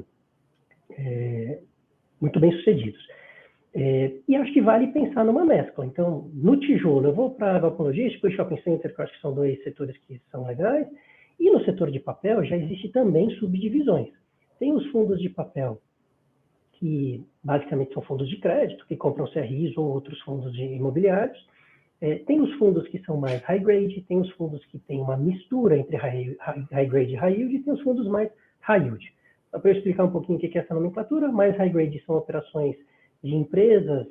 é, 0.91 1.59
muito 2.21 2.39
bem 2.39 2.51
sucedidos. 2.53 2.99
É, 3.73 4.13
e 4.27 4.35
acho 4.35 4.51
que 4.51 4.61
vale 4.61 4.87
pensar 4.87 5.23
numa 5.23 5.45
mescla. 5.45 5.85
Então, 5.85 6.29
no 6.33 6.57
tijolo, 6.57 7.07
eu 7.07 7.13
vou 7.13 7.31
para 7.31 7.59
galpão 7.59 7.85
logístico 7.85 8.27
e 8.27 8.35
shopping 8.35 8.61
center, 8.61 8.93
que 8.93 8.99
eu 8.99 9.05
acho 9.05 9.13
que 9.13 9.21
são 9.21 9.33
dois 9.33 9.61
setores 9.63 9.95
que 10.07 10.19
são 10.31 10.45
legais. 10.45 10.87
E 11.39 11.49
no 11.49 11.63
setor 11.63 11.91
de 11.91 11.99
papel 11.99 12.43
já 12.43 12.57
existe 12.57 12.89
também 12.89 13.29
subdivisões. 13.31 14.09
Tem 14.59 14.73
os 14.73 14.85
fundos 14.87 15.21
de 15.21 15.29
papel 15.29 15.79
que 16.73 17.23
basicamente 17.43 17.93
são 17.93 18.01
fundos 18.01 18.27
de 18.29 18.37
crédito, 18.37 18.85
que 18.87 18.95
compram 18.95 19.27
CRIs 19.27 19.77
ou 19.77 19.93
outros 19.93 20.19
fundos 20.21 20.51
de 20.53 20.63
imobiliários. 20.63 21.37
É, 22.01 22.15
tem 22.19 22.41
os 22.41 22.53
fundos 22.53 22.87
que 22.87 22.99
são 22.99 23.17
mais 23.17 23.41
high 23.43 23.59
grade, 23.59 24.01
tem 24.07 24.19
os 24.19 24.29
fundos 24.31 24.65
que 24.65 24.79
têm 24.79 25.01
uma 25.01 25.17
mistura 25.17 25.77
entre 25.77 25.97
high, 25.97 26.35
high, 26.39 26.85
grade 26.87 27.11
e 27.11 27.15
high 27.15 27.33
yield, 27.33 27.55
e 27.55 27.59
tem 27.59 27.73
os 27.73 27.81
fundos 27.81 28.07
mais 28.07 28.31
high 28.61 28.81
yield. 28.81 29.13
Para 29.51 29.71
eu 29.71 29.75
explicar 29.75 30.05
um 30.05 30.11
pouquinho 30.11 30.37
o 30.37 30.41
que 30.41 30.57
é 30.57 30.61
essa 30.61 30.73
nomenclatura, 30.73 31.31
mais 31.31 31.57
high 31.57 31.69
grade 31.69 32.03
são 32.05 32.15
operações 32.15 32.75
de 33.23 33.35
empresas 33.35 34.07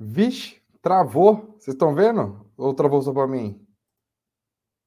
Vixe, 0.00 0.62
travou. 0.80 1.54
Vocês 1.58 1.74
estão 1.74 1.94
vendo? 1.94 2.50
Ou 2.56 2.72
travou 2.72 3.02
só 3.02 3.12
para 3.12 3.26
mim? 3.26 3.60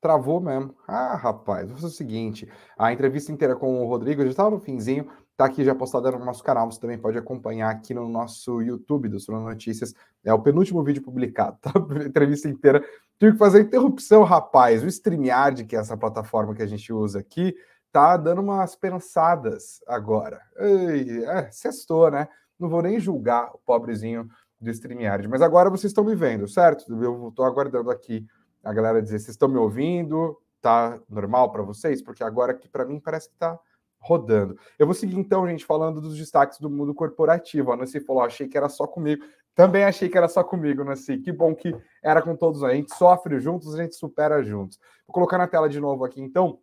Travou 0.02 0.42
mesmo. 0.42 0.76
Ah, 0.88 1.16
rapaz, 1.16 1.68
vou 1.68 1.76
fazer 1.76 1.88
o 1.88 1.90
seguinte: 1.92 2.52
a 2.78 2.92
entrevista 2.92 3.32
inteira 3.32 3.56
com 3.56 3.82
o 3.82 3.88
Rodrigo 3.88 4.24
já 4.24 4.30
estava 4.30 4.50
no 4.50 4.60
finzinho, 4.60 5.10
tá 5.36 5.46
aqui 5.46 5.64
já 5.64 5.74
postada 5.74 6.12
no 6.12 6.24
nosso 6.24 6.44
canal. 6.44 6.70
Você 6.72 6.80
também 6.80 6.98
pode 6.98 7.18
acompanhar 7.18 7.70
aqui 7.70 7.94
no 7.94 8.08
nosso 8.08 8.62
YouTube 8.62 9.10
do 9.10 9.20
Sono 9.20 9.42
Notícias. 9.42 9.94
É 10.24 10.34
o 10.34 10.42
penúltimo 10.42 10.84
vídeo 10.84 11.02
publicado, 11.02 11.58
tá? 11.62 11.72
Entrevista 12.06 12.48
inteira. 12.48 12.84
Tive 13.20 13.34
que 13.34 13.38
fazer 13.38 13.62
interrupção, 13.62 14.24
rapaz. 14.24 14.84
O 14.84 14.88
StreamYard, 14.88 15.66
que 15.66 15.76
é 15.76 15.80
essa 15.80 15.98
plataforma 15.98 16.54
que 16.54 16.62
a 16.62 16.68
gente 16.68 16.92
usa 16.92 17.20
aqui, 17.20 17.56
tá 17.92 18.18
dando 18.18 18.42
umas 18.42 18.76
pensadas 18.76 19.82
agora. 19.88 20.42
Ei, 20.58 21.24
é, 21.26 21.52
sextou, 21.52 22.10
né? 22.12 22.28
Não 22.60 22.70
vou 22.70 22.82
nem 22.82 23.00
julgar 23.00 23.52
o 23.54 23.60
pobrezinho 23.66 24.28
do 24.60 24.70
StreamYard. 24.70 25.28
Mas 25.28 25.42
agora 25.42 25.70
vocês 25.70 25.92
estão 25.92 26.04
me 26.04 26.16
vendo, 26.16 26.48
certo? 26.48 26.86
Eu 27.02 27.30
estou 27.30 27.46
aguardando 27.46 27.92
aqui 27.92 28.26
a 28.64 28.74
galera 28.74 29.02
dizer: 29.02 29.20
vocês 29.20 29.30
estão 29.30 29.50
me 29.50 29.58
ouvindo? 29.58 30.38
Tá 30.62 30.98
normal 31.10 31.52
para 31.52 31.62
vocês? 31.62 32.02
Porque 32.02 32.24
agora 32.24 32.54
aqui 32.54 32.70
para 32.70 32.86
mim 32.86 33.00
parece 33.00 33.28
que 33.28 33.36
está 33.36 33.60
rodando. 34.04 34.58
Eu 34.78 34.86
vou 34.86 34.94
seguir 34.94 35.18
então, 35.18 35.48
gente, 35.48 35.66
falando 35.66 36.02
dos 36.02 36.18
destaques 36.18 36.60
do 36.60 36.70
mundo 36.70 36.94
corporativo. 36.94 37.72
A 37.72 37.78
Nancy 37.78 38.02
falou: 38.02 38.22
achei 38.22 38.48
que 38.48 38.58
era 38.58 38.68
só 38.68 38.86
comigo. 38.86 39.24
Também 39.56 39.84
achei 39.84 40.10
que 40.10 40.18
era 40.18 40.28
só 40.28 40.44
comigo, 40.44 40.84
Nancy. 40.84 41.18
Que 41.20 41.32
bom 41.32 41.56
que 41.56 41.74
era 42.04 42.22
com 42.22 42.36
todos. 42.36 42.64
A 42.64 42.74
gente 42.74 42.94
sofre 42.94 43.40
juntos, 43.40 43.74
a 43.74 43.82
gente 43.82 43.96
supera 43.96 44.44
juntos. 44.44 44.78
Vou 45.08 45.14
colocar 45.14 45.38
na 45.38 45.48
tela 45.48 45.70
de 45.70 45.80
novo 45.80 46.04
aqui, 46.04 46.22
então. 46.22 46.60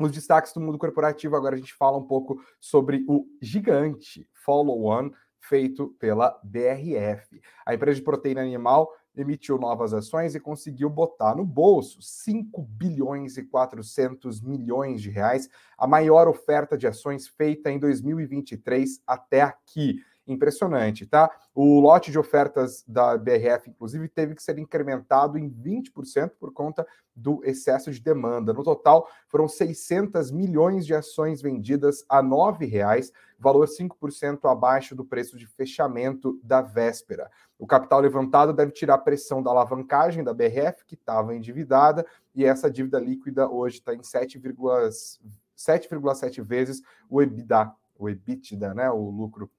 Os 0.00 0.10
destaques 0.10 0.52
do 0.52 0.60
mundo 0.60 0.78
corporativo, 0.78 1.36
agora 1.36 1.54
a 1.54 1.58
gente 1.58 1.72
fala 1.74 1.96
um 1.96 2.06
pouco 2.06 2.42
sobre 2.58 3.04
o 3.06 3.24
gigante 3.40 4.26
Follow 4.32 4.82
One, 4.82 5.12
feito 5.38 5.94
pela 6.00 6.40
BRF. 6.42 7.40
A 7.64 7.74
empresa 7.74 7.96
de 7.96 8.02
proteína 8.02 8.40
animal 8.40 8.90
emitiu 9.16 9.58
novas 9.58 9.92
ações 9.92 10.34
e 10.34 10.40
conseguiu 10.40 10.88
botar 10.88 11.34
no 11.34 11.44
bolso 11.44 12.00
5 12.00 12.62
bilhões 12.62 13.36
e 13.36 13.42
400 13.42 14.40
milhões 14.40 15.02
de 15.02 15.10
reais, 15.10 15.48
a 15.76 15.86
maior 15.86 16.28
oferta 16.28 16.76
de 16.76 16.86
ações 16.86 17.28
feita 17.28 17.70
em 17.70 17.78
2023 17.78 19.02
até 19.06 19.42
aqui. 19.42 20.00
Impressionante, 20.26 21.06
tá? 21.06 21.30
O 21.54 21.80
lote 21.80 22.10
de 22.10 22.18
ofertas 22.18 22.84
da 22.86 23.16
BRF, 23.16 23.70
inclusive, 23.70 24.08
teve 24.08 24.34
que 24.34 24.42
ser 24.42 24.58
incrementado 24.58 25.38
em 25.38 25.50
20% 25.50 26.32
por 26.38 26.52
conta 26.52 26.86
do 27.14 27.40
excesso 27.44 27.90
de 27.90 28.00
demanda. 28.00 28.52
No 28.52 28.62
total, 28.62 29.08
foram 29.28 29.48
600 29.48 30.30
milhões 30.30 30.86
de 30.86 30.94
ações 30.94 31.42
vendidas 31.42 32.04
a 32.08 32.20
R$ 32.20 32.28
9,00, 32.28 33.10
valor 33.38 33.66
5% 33.66 34.50
abaixo 34.50 34.94
do 34.94 35.04
preço 35.04 35.36
de 35.36 35.46
fechamento 35.46 36.38
da 36.42 36.62
véspera. 36.62 37.30
O 37.58 37.66
capital 37.66 38.00
levantado 38.00 38.52
deve 38.52 38.72
tirar 38.72 38.94
a 38.94 38.98
pressão 38.98 39.42
da 39.42 39.50
alavancagem 39.50 40.24
da 40.24 40.32
BRF, 40.32 40.84
que 40.86 40.94
estava 40.94 41.34
endividada, 41.34 42.06
e 42.34 42.44
essa 42.44 42.70
dívida 42.70 42.98
líquida 42.98 43.48
hoje 43.48 43.78
está 43.78 43.94
em 43.94 44.00
7,7 44.00 46.42
vezes 46.42 46.80
o 47.10 47.20
EBITDA, 47.20 47.74
o 47.98 48.08
EBITDA, 48.08 48.74
né, 48.74 48.90
o 48.90 49.10
lucro 49.10 49.50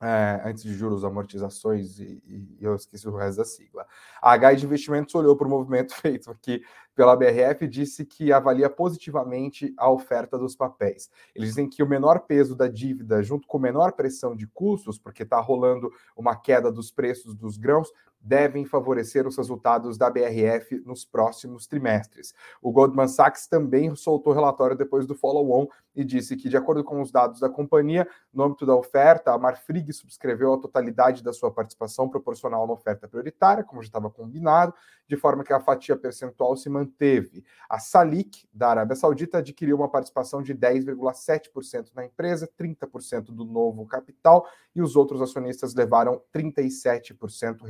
é, 0.00 0.42
antes 0.44 0.62
de 0.62 0.74
juros, 0.74 1.04
amortizações 1.04 1.98
e, 1.98 2.22
e, 2.26 2.58
eu 2.60 2.74
esqueci 2.74 3.08
o 3.08 3.16
resto 3.16 3.38
da 3.38 3.44
sigla. 3.44 3.86
A 4.20 4.32
H 4.32 4.54
de 4.54 4.66
Investimentos 4.66 5.14
olhou 5.14 5.34
para 5.36 5.46
o 5.46 5.50
movimento 5.50 5.94
feito 5.96 6.30
aqui 6.30 6.62
pela 6.94 7.16
BRF 7.16 7.64
e 7.64 7.68
disse 7.68 8.04
que 8.04 8.32
avalia 8.32 8.68
positivamente 8.68 9.72
a 9.76 9.90
oferta 9.90 10.38
dos 10.38 10.54
papéis. 10.54 11.10
Eles 11.34 11.50
dizem 11.50 11.68
que 11.68 11.82
o 11.82 11.88
menor 11.88 12.20
peso 12.20 12.54
da 12.54 12.68
dívida, 12.68 13.22
junto 13.22 13.46
com 13.46 13.58
menor 13.58 13.92
pressão 13.92 14.34
de 14.34 14.46
custos, 14.46 14.98
porque 14.98 15.22
está 15.22 15.40
rolando 15.40 15.90
uma 16.16 16.36
queda 16.36 16.70
dos 16.70 16.90
preços 16.90 17.34
dos 17.34 17.56
grãos, 17.56 17.90
devem 18.26 18.64
favorecer 18.64 19.26
os 19.26 19.36
resultados 19.36 19.96
da 19.96 20.10
BRF 20.10 20.82
nos 20.84 21.04
próximos 21.04 21.66
trimestres. 21.66 22.34
O 22.60 22.72
Goldman 22.72 23.06
Sachs 23.06 23.46
também 23.46 23.94
soltou 23.94 24.32
relatório 24.32 24.76
depois 24.76 25.06
do 25.06 25.14
follow-on 25.14 25.68
e 25.94 26.04
disse 26.04 26.36
que, 26.36 26.48
de 26.48 26.56
acordo 26.56 26.84
com 26.84 27.00
os 27.00 27.10
dados 27.10 27.40
da 27.40 27.48
companhia, 27.48 28.06
no 28.34 28.42
âmbito 28.42 28.66
da 28.66 28.74
oferta, 28.74 29.32
a 29.32 29.38
Marfrig 29.38 29.92
subscreveu 29.92 30.52
a 30.52 30.58
totalidade 30.58 31.22
da 31.22 31.32
sua 31.32 31.50
participação 31.50 32.08
proporcional 32.08 32.66
na 32.66 32.72
oferta 32.74 33.08
prioritária, 33.08 33.64
como 33.64 33.80
já 33.80 33.86
estava 33.86 34.10
combinado, 34.10 34.74
de 35.08 35.16
forma 35.16 35.44
que 35.44 35.52
a 35.52 35.60
fatia 35.60 35.96
percentual 35.96 36.56
se 36.56 36.68
manteve. 36.68 37.44
A 37.70 37.78
Salik, 37.78 38.46
da 38.52 38.68
Arábia 38.68 38.96
Saudita, 38.96 39.38
adquiriu 39.38 39.76
uma 39.76 39.88
participação 39.88 40.42
de 40.42 40.54
10,7% 40.54 41.90
na 41.94 42.04
empresa, 42.04 42.50
30% 42.60 43.26
do 43.26 43.44
novo 43.44 43.86
capital, 43.86 44.46
e 44.74 44.82
os 44.82 44.96
outros 44.96 45.22
acionistas 45.22 45.74
levaram 45.74 46.20
37% 46.34 47.62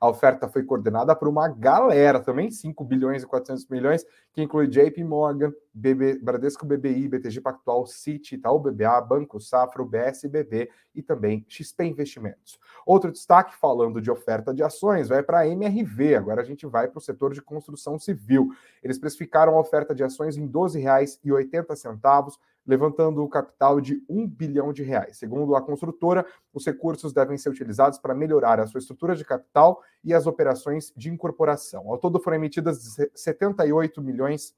A 0.00 0.08
oferta 0.08 0.48
foi 0.48 0.64
coordenada 0.64 1.14
por 1.14 1.28
uma 1.28 1.48
galera 1.48 2.20
também, 2.20 2.50
5 2.50 2.84
bilhões 2.84 3.22
e 3.22 3.26
400 3.26 3.68
milhões, 3.68 4.04
que 4.32 4.42
inclui 4.42 4.66
JP 4.66 5.04
Morgan, 5.04 5.52
BB, 5.74 6.20
Bradesco 6.20 6.64
BBI, 6.64 7.08
BTG 7.08 7.40
Pactual, 7.40 7.84
Citi, 7.84 8.36
Itaú 8.36 8.60
BBA, 8.60 9.00
Banco 9.00 9.40
Safra, 9.40 9.82
UBS 9.82 10.24
BB 10.30 10.70
e 10.94 11.02
também 11.02 11.44
XP 11.48 11.84
Investimentos. 11.84 12.60
Outro 12.86 13.10
destaque, 13.10 13.56
falando 13.56 14.00
de 14.00 14.10
oferta 14.10 14.54
de 14.54 14.62
ações, 14.62 15.08
vai 15.08 15.22
para 15.22 15.40
a 15.40 15.48
MRV. 15.48 16.14
Agora 16.14 16.42
a 16.42 16.44
gente 16.44 16.64
vai 16.64 16.86
para 16.86 16.98
o 16.98 17.02
setor 17.02 17.34
de 17.34 17.42
construção 17.42 17.98
civil. 17.98 18.50
Eles 18.82 18.98
precificaram 18.98 19.56
a 19.56 19.60
oferta 19.60 19.94
de 19.94 20.04
ações 20.04 20.36
em 20.36 20.46
R$ 20.46 20.52
12,80, 20.52 22.38
levantando 22.66 23.22
o 23.22 23.28
capital 23.28 23.80
de 23.80 24.02
um 24.08 24.26
bilhão 24.26 24.72
de 24.72 24.82
reais. 24.82 25.18
Segundo 25.18 25.54
a 25.56 25.60
construtora, 25.60 26.24
os 26.52 26.64
recursos 26.64 27.12
devem 27.12 27.36
ser 27.36 27.50
utilizados 27.50 27.98
para 27.98 28.14
melhorar 28.14 28.60
a 28.60 28.66
sua 28.66 28.78
estrutura 28.78 29.14
de 29.14 29.24
capital 29.24 29.82
e 30.02 30.14
as 30.14 30.26
operações 30.26 30.92
de 30.96 31.10
incorporação. 31.10 31.90
Ao 31.90 31.98
todo 31.98 32.20
foram 32.20 32.36
emitidas 32.36 32.96
78 33.14 34.00
milhões 34.00 34.54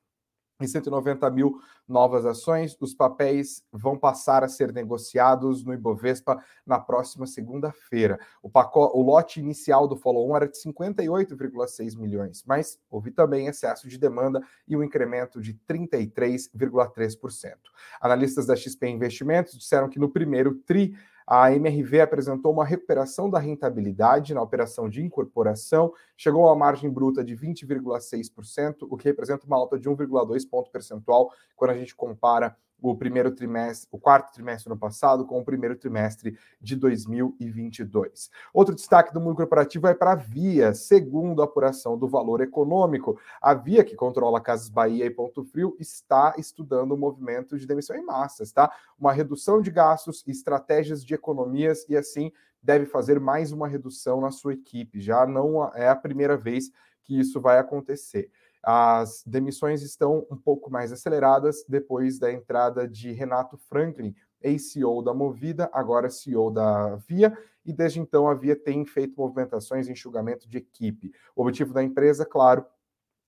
e 0.61 0.67
190 0.67 1.31
mil 1.31 1.61
novas 1.87 2.25
ações. 2.25 2.77
Os 2.81 2.95
papéis 2.95 3.63
vão 3.71 3.99
passar 3.99 4.43
a 4.43 4.49
ser 4.49 4.73
negociados 4.73 5.65
no 5.65 5.75
Ibovespa 5.75 6.43
na 6.65 6.79
próxima 6.79 7.27
segunda-feira. 7.27 8.19
O, 8.43 8.51
o 8.51 9.03
lote 9.03 9.41
inicial 9.41 9.87
do 9.87 9.97
follow-on 9.97 10.35
era 10.37 10.49
de 10.49 10.57
58,6 10.59 11.97
milhões, 11.99 12.43
mas 12.47 12.79
houve 12.91 13.11
também 13.11 13.47
excesso 13.47 13.89
de 13.89 13.99
demanda 13.99 14.41
e 14.67 14.77
um 14.77 14.83
incremento 14.83 15.41
de 15.41 15.55
33,3%. 15.69 17.55
Analistas 18.01 18.47
da 18.47 18.57
XP 18.57 18.89
Investimentos 18.89 19.59
disseram 19.59 19.89
que 19.89 19.99
no 19.99 20.09
primeiro 20.09 20.55
TRI 20.55 20.97
a 21.27 21.53
MRV 21.53 22.01
apresentou 22.01 22.53
uma 22.53 22.65
recuperação 22.65 23.29
da 23.29 23.39
rentabilidade 23.39 24.33
na 24.33 24.41
operação 24.41 24.89
de 24.89 25.03
incorporação, 25.03 25.93
chegou 26.17 26.45
a 26.45 26.53
uma 26.53 26.57
margem 26.57 26.89
bruta 26.89 27.25
de 27.25 27.37
20,6%, 27.37 28.87
o 28.89 28.97
que 28.97 29.05
representa 29.05 29.45
uma 29.47 29.57
alta 29.57 29.79
de 29.79 29.91
1,2 29.91 30.49
ponto 30.49 30.71
percentual 30.71 31.33
quando 31.57 31.73
a 31.73 31.77
gente 31.77 31.97
compara 31.97 32.57
o 32.81 32.95
primeiro 32.95 33.31
trimestre, 33.31 33.89
o 33.91 33.99
quarto 33.99 34.33
trimestre 34.33 34.69
do 34.69 34.73
ano 34.73 34.81
passado 34.81 35.25
com 35.25 35.39
o 35.39 35.45
primeiro 35.45 35.77
trimestre 35.77 36.39
de 36.61 36.77
2022. 36.77 38.31
Outro 38.53 38.75
destaque 38.75 39.13
do 39.13 39.21
mundo 39.21 39.37
corporativo 39.37 39.87
é 39.87 39.95
para 39.95 40.13
a 40.13 40.17
Via, 40.17 40.75
segundo 40.75 41.41
a 41.41 41.45
apuração 41.45 41.99
do 41.99 42.07
valor 42.07 42.41
econômico. 42.41 43.19
A 43.41 43.55
Via, 43.55 43.85
que 43.85 43.97
controla 43.97 44.41
Casas 44.41 44.69
Bahia 44.69 45.07
e 45.07 45.11
Ponto 45.11 45.45
Frio, 45.45 45.77
está 45.81 46.35
estudando 46.37 46.93
o 46.93 46.97
movimento 46.97 47.59
de 47.59 47.67
demissão 47.67 47.97
em 47.97 48.05
massas, 48.05 48.53
tá? 48.53 48.71
Uma 48.99 49.13
redução 49.13 49.61
de 49.61 49.71
gastos, 49.71 50.23
estratégias 50.27 51.05
de 51.05 51.15
economias 51.15 51.87
e 51.89 51.97
assim 51.97 52.31
deve 52.63 52.85
fazer 52.85 53.21
mais 53.21 53.53
uma 53.53 53.69
redução 53.69 54.21
na 54.21 54.31
sua 54.31 54.55
equipe. 54.55 55.01
Já 55.01 55.25
não 55.27 55.73
é 55.75 55.89
a 55.89 55.97
primeira 55.97 56.37
vez 56.37 56.71
que 57.05 57.19
isso 57.19 57.41
vai 57.41 57.59
acontecer. 57.59 58.29
As 58.69 59.23
demissões 59.25 59.81
estão 59.81 60.27
um 60.29 60.37
pouco 60.37 60.69
mais 60.69 60.91
aceleradas 60.91 61.65
depois 61.69 62.19
da 62.19 62.33
entrada 62.33 62.89
de 62.89 63.13
Renato 63.13 63.57
Franklin, 63.57 64.13
ex-CEO 64.43 65.05
da 65.05 65.15
Movida, 65.15 65.71
agora 65.73 66.11
CEO 66.11 66.51
da 66.51 66.97
Via, 66.97 67.39
e 67.65 67.73
desde 67.73 68.01
então 68.01 68.27
a 68.27 68.35
Via 68.35 68.57
tem 68.57 68.85
feito 68.85 69.15
movimentações 69.17 69.87
em 69.87 69.93
enxugamento 69.93 70.49
de 70.49 70.59
equipe. 70.59 71.13
O 71.37 71.43
objetivo 71.43 71.73
da 71.73 71.81
empresa, 71.81 72.27
claro, 72.27 72.67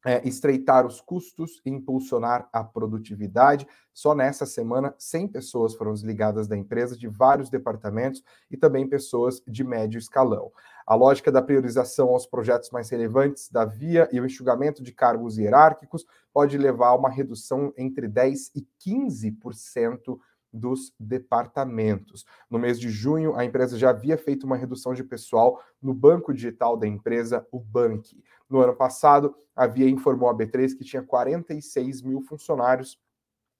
é, 0.05 0.27
estreitar 0.27 0.85
os 0.85 1.01
custos 1.01 1.61
e 1.65 1.71
impulsionar 1.71 2.49
a 2.53 2.65
produtividade. 2.65 3.67
Só 3.93 4.15
nessa 4.15 4.47
semana, 4.47 4.95
100 4.99 5.29
pessoas 5.29 5.75
foram 5.75 5.93
desligadas 5.93 6.49
da 6.49 6.57
empresa 6.57 6.97
de 6.97 7.09
vários 7.09 7.51
departamentos 7.51 8.23
e 8.51 8.57
também 8.57 8.89
pessoas 8.89 9.41
de 9.47 9.63
médio 9.63 9.99
escalão. 9.99 10.53
A 10.89 10.95
lógica 10.95 11.31
da 11.31 11.43
priorização 11.43 12.09
aos 12.09 12.25
projetos 12.25 12.71
mais 12.71 12.89
relevantes 12.89 13.51
da 13.51 13.63
via 13.63 14.09
e 14.11 14.19
o 14.19 14.25
enxugamento 14.25 14.83
de 14.83 14.91
cargos 14.91 15.37
hierárquicos 15.37 16.07
pode 16.33 16.57
levar 16.57 16.89
a 16.89 16.95
uma 16.95 17.11
redução 17.11 17.75
entre 17.77 18.09
10% 18.09 18.53
e 18.55 18.67
15% 18.83 20.19
dos 20.51 20.95
departamentos. 20.99 22.25
No 22.49 22.59
mês 22.59 22.81
de 22.81 22.89
junho, 22.89 23.37
a 23.37 23.45
empresa 23.45 23.77
já 23.77 23.91
havia 23.91 24.17
feito 24.17 24.45
uma 24.45 24.57
redução 24.57 24.95
de 24.95 25.05
pessoal 25.05 25.63
no 25.83 25.93
banco 25.93 26.33
digital 26.33 26.75
da 26.75 26.87
empresa, 26.87 27.47
o 27.53 27.61
Bank. 27.61 28.19
No 28.49 28.61
ano 28.61 28.75
passado, 28.75 29.37
a 29.55 29.67
Via 29.67 29.91
informou 29.91 30.31
a 30.31 30.35
B3 30.35 30.75
que 30.75 30.85
tinha 30.85 31.03
46 31.03 32.01
mil 32.01 32.23
funcionários 32.23 32.99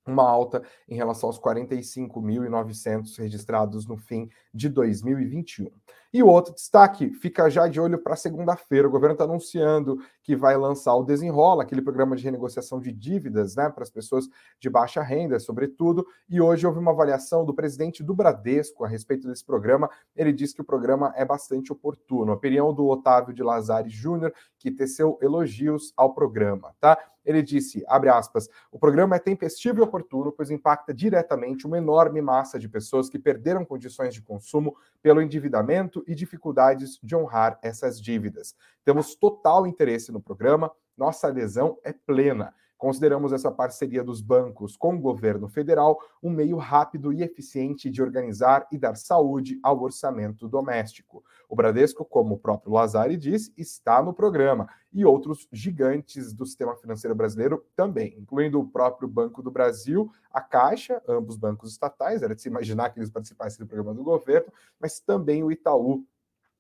uma 0.09 0.29
alta 0.29 0.63
em 0.89 0.95
relação 0.95 1.29
aos 1.29 1.39
45.900 1.39 3.19
registrados 3.19 3.87
no 3.87 3.97
fim 3.97 4.29
de 4.53 4.69
2021. 4.69 5.71
E 6.11 6.23
o 6.23 6.27
outro 6.27 6.55
destaque, 6.55 7.11
fica 7.11 7.51
já 7.51 7.69
de 7.69 7.79
olho 7.79 7.99
para 7.99 8.17
segunda-feira. 8.17 8.89
O 8.89 8.91
governo 8.91 9.13
está 9.13 9.25
anunciando 9.25 9.99
que 10.23 10.35
vai 10.35 10.57
lançar 10.57 10.95
o 10.95 11.03
Desenrola, 11.03 11.63
aquele 11.63 11.83
programa 11.83 12.17
de 12.17 12.25
renegociação 12.25 12.81
de 12.81 12.91
dívidas 12.91 13.55
né, 13.55 13.69
para 13.69 13.83
as 13.83 13.91
pessoas 13.91 14.27
de 14.59 14.71
baixa 14.71 15.03
renda, 15.03 15.39
sobretudo. 15.39 16.07
E 16.27 16.41
hoje 16.41 16.67
houve 16.67 16.79
uma 16.79 16.93
avaliação 16.93 17.45
do 17.45 17.53
presidente 17.53 18.03
do 18.03 18.15
Bradesco 18.15 18.85
a 18.85 18.89
respeito 18.89 19.29
desse 19.29 19.45
programa. 19.45 19.91
Ele 20.17 20.33
disse 20.33 20.55
que 20.55 20.63
o 20.63 20.65
programa 20.65 21.13
é 21.15 21.27
bastante 21.27 21.73
oportuno. 21.73 22.33
A 22.33 22.37
opinião 22.37 22.73
do 22.73 22.87
Otávio 22.87 23.35
de 23.35 23.43
Lazari 23.43 23.91
Júnior, 23.91 24.33
que 24.59 24.71
teceu 24.71 25.19
elogios 25.21 25.93
ao 25.95 26.15
programa. 26.15 26.75
Tá? 26.81 26.97
Ele 27.29 27.43
disse, 27.43 27.85
abre 27.87 28.09
aspas, 28.09 28.49
o 28.73 28.79
programa 28.79 29.17
é 29.17 29.19
tempestivo 29.19 29.81
e 29.81 29.83
oportuno, 29.83 30.33
pois 30.33 30.51
impacta 30.51 30.95
diretamente 30.95 31.67
uma 31.67 31.77
enorme 31.77 32.23
massa 32.23 32.59
de 32.59 32.71
pessoas 32.71 33.11
que 33.11 33.19
perderam 33.19 33.67
condições 33.67 34.15
de 34.15 34.23
consumo 34.23 34.75
pelo 35.03 35.21
endividamento 35.21 36.03
e 36.07 36.15
dificuldades 36.15 36.99
de 37.03 37.15
honrar 37.15 37.59
essas 37.63 38.01
dívidas. 38.01 38.57
Temos 38.83 39.15
total 39.15 39.67
interesse 39.67 40.11
no 40.11 40.23
programa, 40.23 40.73
nossa 40.97 41.29
adesão 41.29 41.79
é 41.85 41.93
plena. 41.93 42.55
Consideramos 42.79 43.33
essa 43.33 43.51
parceria 43.51 44.05
dos 44.05 44.21
bancos 44.21 44.77
com 44.77 44.95
o 44.95 45.01
governo 45.01 45.49
federal 45.49 45.99
um 46.23 46.31
meio 46.31 46.57
rápido 46.57 47.13
e 47.13 47.23
eficiente 47.23 47.91
de 47.91 48.01
organizar 48.01 48.69
e 48.71 48.79
dar 48.79 48.95
saúde 48.95 49.59
ao 49.65 49.83
orçamento 49.83 50.47
doméstico. 50.47 51.25
O 51.49 51.57
Bradesco, 51.57 52.05
como 52.05 52.37
o 52.37 52.39
próprio 52.39 52.73
Lazari 52.73 53.17
diz, 53.17 53.53
está 53.57 54.01
no 54.01 54.15
programa 54.15 54.69
e 54.93 55.05
outros 55.05 55.49
gigantes 55.53 56.33
do 56.33 56.47
sistema 56.47 56.77
financeiro 56.77 57.17
brasileiro 57.17 57.67
também, 57.75 58.15
incluindo 58.17 58.61
o 58.61 58.69
próprio 58.69 59.09
Banco 59.09 59.43
do 59.43 59.51
Brasil, 59.51 60.11
a 60.31 60.41
Caixa, 60.41 61.03
ambos 61.09 61.37
bancos 61.37 61.73
estatais, 61.73 62.23
era 62.23 62.35
de 62.35 62.41
se 62.41 62.49
imaginar 62.49 62.91
que 62.91 63.01
eles 63.01 63.11
participassem 63.11 63.59
do 63.59 63.69
programa 63.69 63.93
do 63.93 64.05
governo, 64.05 64.53
mas 64.79 65.01
também 65.01 65.43
o 65.43 65.51
Itaú 65.51 66.07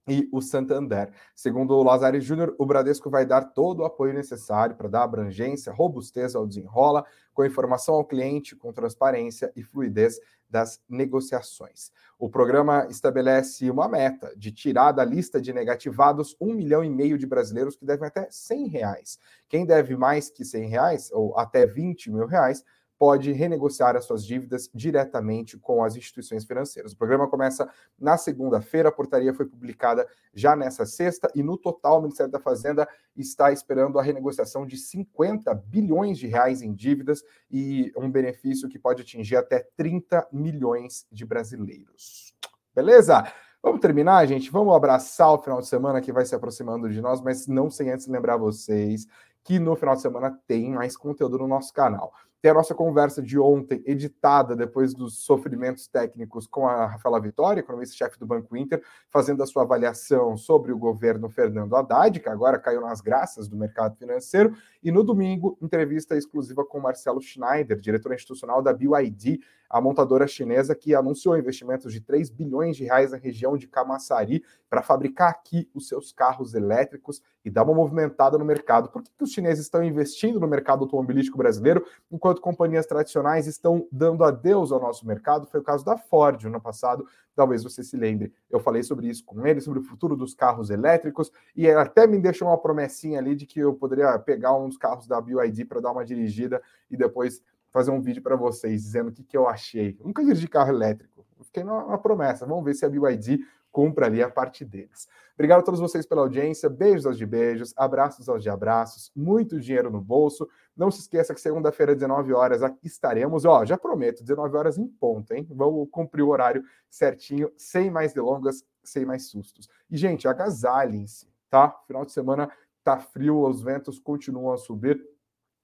e 0.09 0.29
o 0.33 0.41
Santander. 0.41 1.13
Segundo 1.35 1.75
o 1.75 1.83
Lazari 1.83 2.21
Júnior, 2.21 2.55
o 2.59 2.67
Bradesco 2.67 3.11
vai 3.11 3.27
dar 3.27 3.43
todo 3.43 3.81
o 3.81 3.85
apoio 3.85 4.15
necessário 4.15 4.75
para 4.75 4.89
dar 4.89 5.03
abrangência, 5.03 5.73
robustez 5.73 6.35
ao 6.35 6.47
desenrola, 6.47 7.05
com 7.35 7.45
informação 7.45 7.95
ao 7.95 8.05
cliente, 8.05 8.57
com 8.57 8.73
transparência 8.73 9.53
e 9.55 9.63
fluidez 9.63 10.19
das 10.51 10.81
negociações. 10.89 11.93
O 12.19 12.29
programa 12.29 12.87
estabelece 12.91 13.71
uma 13.71 13.87
meta 13.87 14.33
de 14.37 14.51
tirar 14.51 14.93
da 14.93 15.05
lista 15.05 15.41
de 15.41 15.53
negativados 15.53 16.35
um 16.41 16.55
milhão 16.55 16.83
e 16.83 16.91
meio 16.91 17.19
de 17.19 17.27
brasileiros 17.27 17.77
que 17.77 17.85
devem 17.85 18.09
até 18.09 18.27
100 18.31 18.69
reais. 18.69 19.19
Quem 19.49 19.67
deve 19.67 19.97
mais 19.97 20.31
que 20.31 20.45
100 20.45 20.69
reais, 20.69 21.11
ou 21.13 21.39
até 21.39 21.67
20 21.67 22.11
mil 22.11 22.27
reais, 22.27 22.65
pode 22.99 23.31
renegociar 23.33 23.97
as 23.97 24.05
suas 24.05 24.27
dívidas 24.27 24.69
diretamente 24.75 25.57
com 25.57 25.85
as 25.85 25.95
instituições 25.95 26.45
financeiras. 26.45 26.93
O 26.93 26.97
programa 26.97 27.29
começa 27.29 27.71
na 27.99 28.17
segunda-feira, 28.17 28.89
a 28.89 28.93
portaria 28.93 29.33
foi 29.33 29.47
publicada 29.47 30.07
já 30.35 30.57
nessa 30.57 30.85
sexta, 30.85 31.31
e 31.35 31.43
no 31.43 31.57
total 31.57 31.99
o 31.99 32.03
Ministério 32.03 32.33
da 32.33 32.41
Fazenda 32.41 32.89
está 33.17 33.53
esperando 33.53 33.99
a 33.99 34.03
renegociação 34.03 34.67
de 34.67 34.77
50 34.77 35.55
bilhões 35.55 36.19
de 36.19 36.27
reais 36.27 36.61
em 36.61 36.75
dívidas 36.75 37.23
e 37.51 37.93
um 37.97 38.11
benefício 38.11 38.69
que 38.69 38.79
pode 38.79 39.03
atingir 39.03 39.37
até 39.37 39.67
30 39.77 40.27
milhões 40.33 41.07
de 41.13 41.25
brasileiros. 41.25 42.35
Beleza? 42.75 43.33
Vamos 43.63 43.81
terminar, 43.81 44.25
gente? 44.27 44.51
Vamos 44.51 44.75
abraçar 44.75 45.33
o 45.33 45.39
final 45.39 45.61
de 45.61 45.67
semana 45.67 46.01
que 46.01 46.13
vai 46.13 46.25
se 46.25 46.35
aproximando 46.35 46.89
de 46.89 47.01
nós, 47.01 47.21
mas 47.21 47.47
não 47.47 47.71
sem 47.71 47.91
antes 47.91 48.07
lembrar 48.07 48.37
vocês 48.37 49.07
que 49.43 49.59
no 49.59 49.75
final 49.75 49.97
de 49.97 50.03
semana 50.03 50.39
tem 50.47 50.71
mais 50.71 50.97
conteúdo 50.97 51.39
no 51.39 51.49
nosso 51.49 51.73
canal. 51.73 52.13
Tem 52.41 52.53
a 52.53 52.55
nossa 52.55 52.73
conversa 52.73 53.21
de 53.21 53.37
ontem, 53.37 53.83
editada 53.85 54.55
depois 54.55 54.95
dos 54.95 55.25
sofrimentos 55.25 55.89
técnicos 55.89 56.47
com 56.47 56.69
a 56.69 56.87
Rafaela 56.87 57.21
Vitória, 57.21 57.59
economista-chefe 57.59 58.17
do 58.17 58.27
Banco 58.27 58.57
Inter, 58.57 58.81
fazendo 59.11 59.43
a 59.43 59.47
sua 59.47 59.65
avaliação 59.65 60.37
sobre 60.37 60.71
o 60.71 60.79
governo 60.79 61.29
Fernando 61.29 61.75
Haddad, 61.75 62.21
que 62.21 62.29
agora 62.29 62.57
caiu 62.57 62.81
nas 62.81 63.01
graças 63.01 63.49
do 63.49 63.57
mercado 63.57 63.97
financeiro. 63.97 64.55
E 64.81 64.93
no 64.93 65.03
domingo, 65.03 65.59
entrevista 65.61 66.17
exclusiva 66.17 66.65
com 66.65 66.79
Marcelo 66.79 67.21
Schneider, 67.21 67.81
diretor 67.81 68.15
institucional 68.15 68.63
da 68.63 68.73
BYD, 68.73 69.41
a 69.69 69.81
montadora 69.81 70.27
chinesa 70.27 70.75
que 70.75 70.95
anunciou 70.95 71.37
investimentos 71.37 71.93
de 71.93 72.01
3 72.01 72.31
bilhões 72.31 72.77
de 72.77 72.85
reais 72.85 73.11
na 73.11 73.19
região 73.19 73.57
de 73.57 73.67
Camaçari 73.67 74.43
para 74.71 74.83
fabricar 74.83 75.31
aqui 75.31 75.69
os 75.75 75.89
seus 75.89 76.13
carros 76.13 76.55
elétricos 76.55 77.21
e 77.45 77.51
dar 77.51 77.65
uma 77.65 77.75
movimentada 77.75 78.39
no 78.39 78.45
mercado. 78.45 78.89
Por 78.91 79.03
que, 79.03 79.11
que 79.11 79.25
os 79.25 79.31
chineses 79.31 79.65
estão 79.65 79.83
investindo 79.83 80.41
no 80.41 80.47
mercado 80.47 80.85
automobilístico 80.85 81.37
brasileiro, 81.37 81.85
enquanto 82.11 82.28
companhias 82.35 82.87
tradicionais 82.87 83.47
estão 83.47 83.87
dando 83.91 84.25
adeus 84.25 84.73
ao 84.73 84.81
nosso 84.81 85.07
mercado? 85.07 85.47
Foi 85.47 85.61
o 85.61 85.63
caso 85.63 85.85
da 85.85 85.97
Ford 85.97 86.43
no 86.43 86.49
ano 86.49 86.61
passado, 86.61 87.07
talvez 87.35 87.63
você 87.63 87.83
se 87.83 87.97
lembre. 87.97 88.33
Eu 88.51 88.61
falei 88.61 88.83
sobre 88.83 89.09
isso 89.09 89.25
com 89.25 89.47
ele, 89.47 89.61
sobre 89.61 89.79
o 89.79 89.83
futuro 89.83 90.17
dos 90.17 90.35
carros 90.35 90.71
elétricos, 90.71 91.31
e 91.57 91.67
ele 91.67 91.79
até 91.79 92.07
me 92.07 92.19
deixou 92.19 92.49
uma 92.49 92.59
promessinha 92.59 93.19
ali 93.19 93.35
de 93.35 93.47
que 93.47 93.61
eu 93.61 93.75
poderia 93.75 94.19
pegar 94.19 94.55
um 94.55 94.69
dos 94.69 94.77
carros 94.77 95.07
da 95.07 95.21
BYD 95.21 95.65
para 95.65 95.81
dar 95.81 95.93
uma 95.93 96.05
dirigida 96.05 96.63
e 96.91 96.97
depois 96.97 97.43
fazer 97.71 97.91
um 97.91 98.01
vídeo 98.01 98.23
para 98.23 98.37
vocês 98.37 98.83
dizendo 98.83 99.09
o 99.09 99.13
que, 99.13 99.23
que 99.23 99.37
eu 99.37 99.49
achei. 99.49 99.97
Nunca 100.03 100.25
dirigi 100.25 100.49
carro 100.49 100.71
elétrico, 100.71 101.25
fiquei 101.45 101.63
numa 101.63 101.99
promessa. 101.99 102.47
Vamos 102.47 102.65
ver 102.65 102.75
se 102.75 102.85
a 102.85 102.89
BYD 102.89 103.41
cumpre 103.71 104.05
ali 104.05 104.23
a 104.23 104.31
parte 104.31 104.65
deles. 104.65 105.09
Obrigado 105.35 105.61
a 105.61 105.63
todos 105.63 105.79
vocês 105.79 106.05
pela 106.05 106.23
audiência, 106.23 106.69
beijos 106.69 107.07
aos 107.07 107.17
de 107.17 107.25
beijos, 107.25 107.73
abraços 107.77 108.29
aos 108.29 108.43
de 108.43 108.51
abraços, 108.51 109.13
muito 109.15 109.61
dinheiro 109.61 109.91
no 109.91 110.01
bolso. 110.01 110.49
Não 110.77 110.91
se 110.91 111.01
esqueça 111.01 111.33
que 111.33 111.41
segunda-feira, 111.41 111.95
19 111.95 112.33
horas, 112.33 112.63
aqui 112.63 112.87
estaremos. 112.87 113.45
Ó, 113.45 113.65
já 113.65 113.79
prometo, 113.79 114.23
19 114.23 114.57
horas 114.57 114.79
em 114.79 114.87
ponto, 114.87 115.33
hein? 115.33 115.47
Vamos 115.51 115.89
cumprir 115.91 116.23
o 116.23 116.29
horário 116.29 116.65
certinho, 116.91 117.53
sem 117.57 117.91
mais 117.91 118.13
delongas, 118.13 118.65
sem 118.83 119.05
mais 119.05 119.29
sustos. 119.29 119.69
E, 119.91 119.97
gente, 119.97 120.27
agasalhem-se, 120.27 121.29
tá? 121.49 121.71
Final 121.87 122.05
de 122.05 122.13
semana 122.13 122.51
tá 122.83 122.99
frio, 122.99 123.47
os 123.47 123.63
ventos 123.63 123.99
continuam 123.99 124.53
a 124.53 124.57
subir 124.57 125.01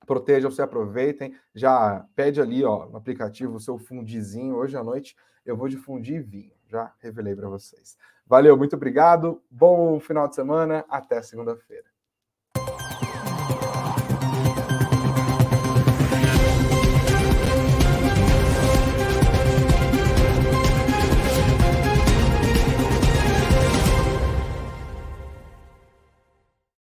protejam-se, 0.04 0.62
aproveitem. 0.62 1.34
Já 1.54 2.06
pede 2.14 2.40
ali, 2.40 2.64
ó, 2.64 2.86
no 2.86 2.96
aplicativo 2.96 3.56
o 3.56 3.60
seu 3.60 3.78
fundizinho. 3.78 4.56
Hoje 4.56 4.76
à 4.76 4.84
noite 4.84 5.16
eu 5.44 5.56
vou 5.56 5.68
de 5.68 5.76
fundir 5.76 6.22
vinho. 6.22 6.52
Já 6.74 6.92
revelei 6.98 7.36
para 7.36 7.48
vocês. 7.48 7.96
Valeu, 8.26 8.56
muito 8.56 8.74
obrigado. 8.74 9.40
Bom 9.48 10.00
final 10.00 10.26
de 10.26 10.34
semana. 10.34 10.84
Até 10.88 11.22
segunda-feira. 11.22 11.93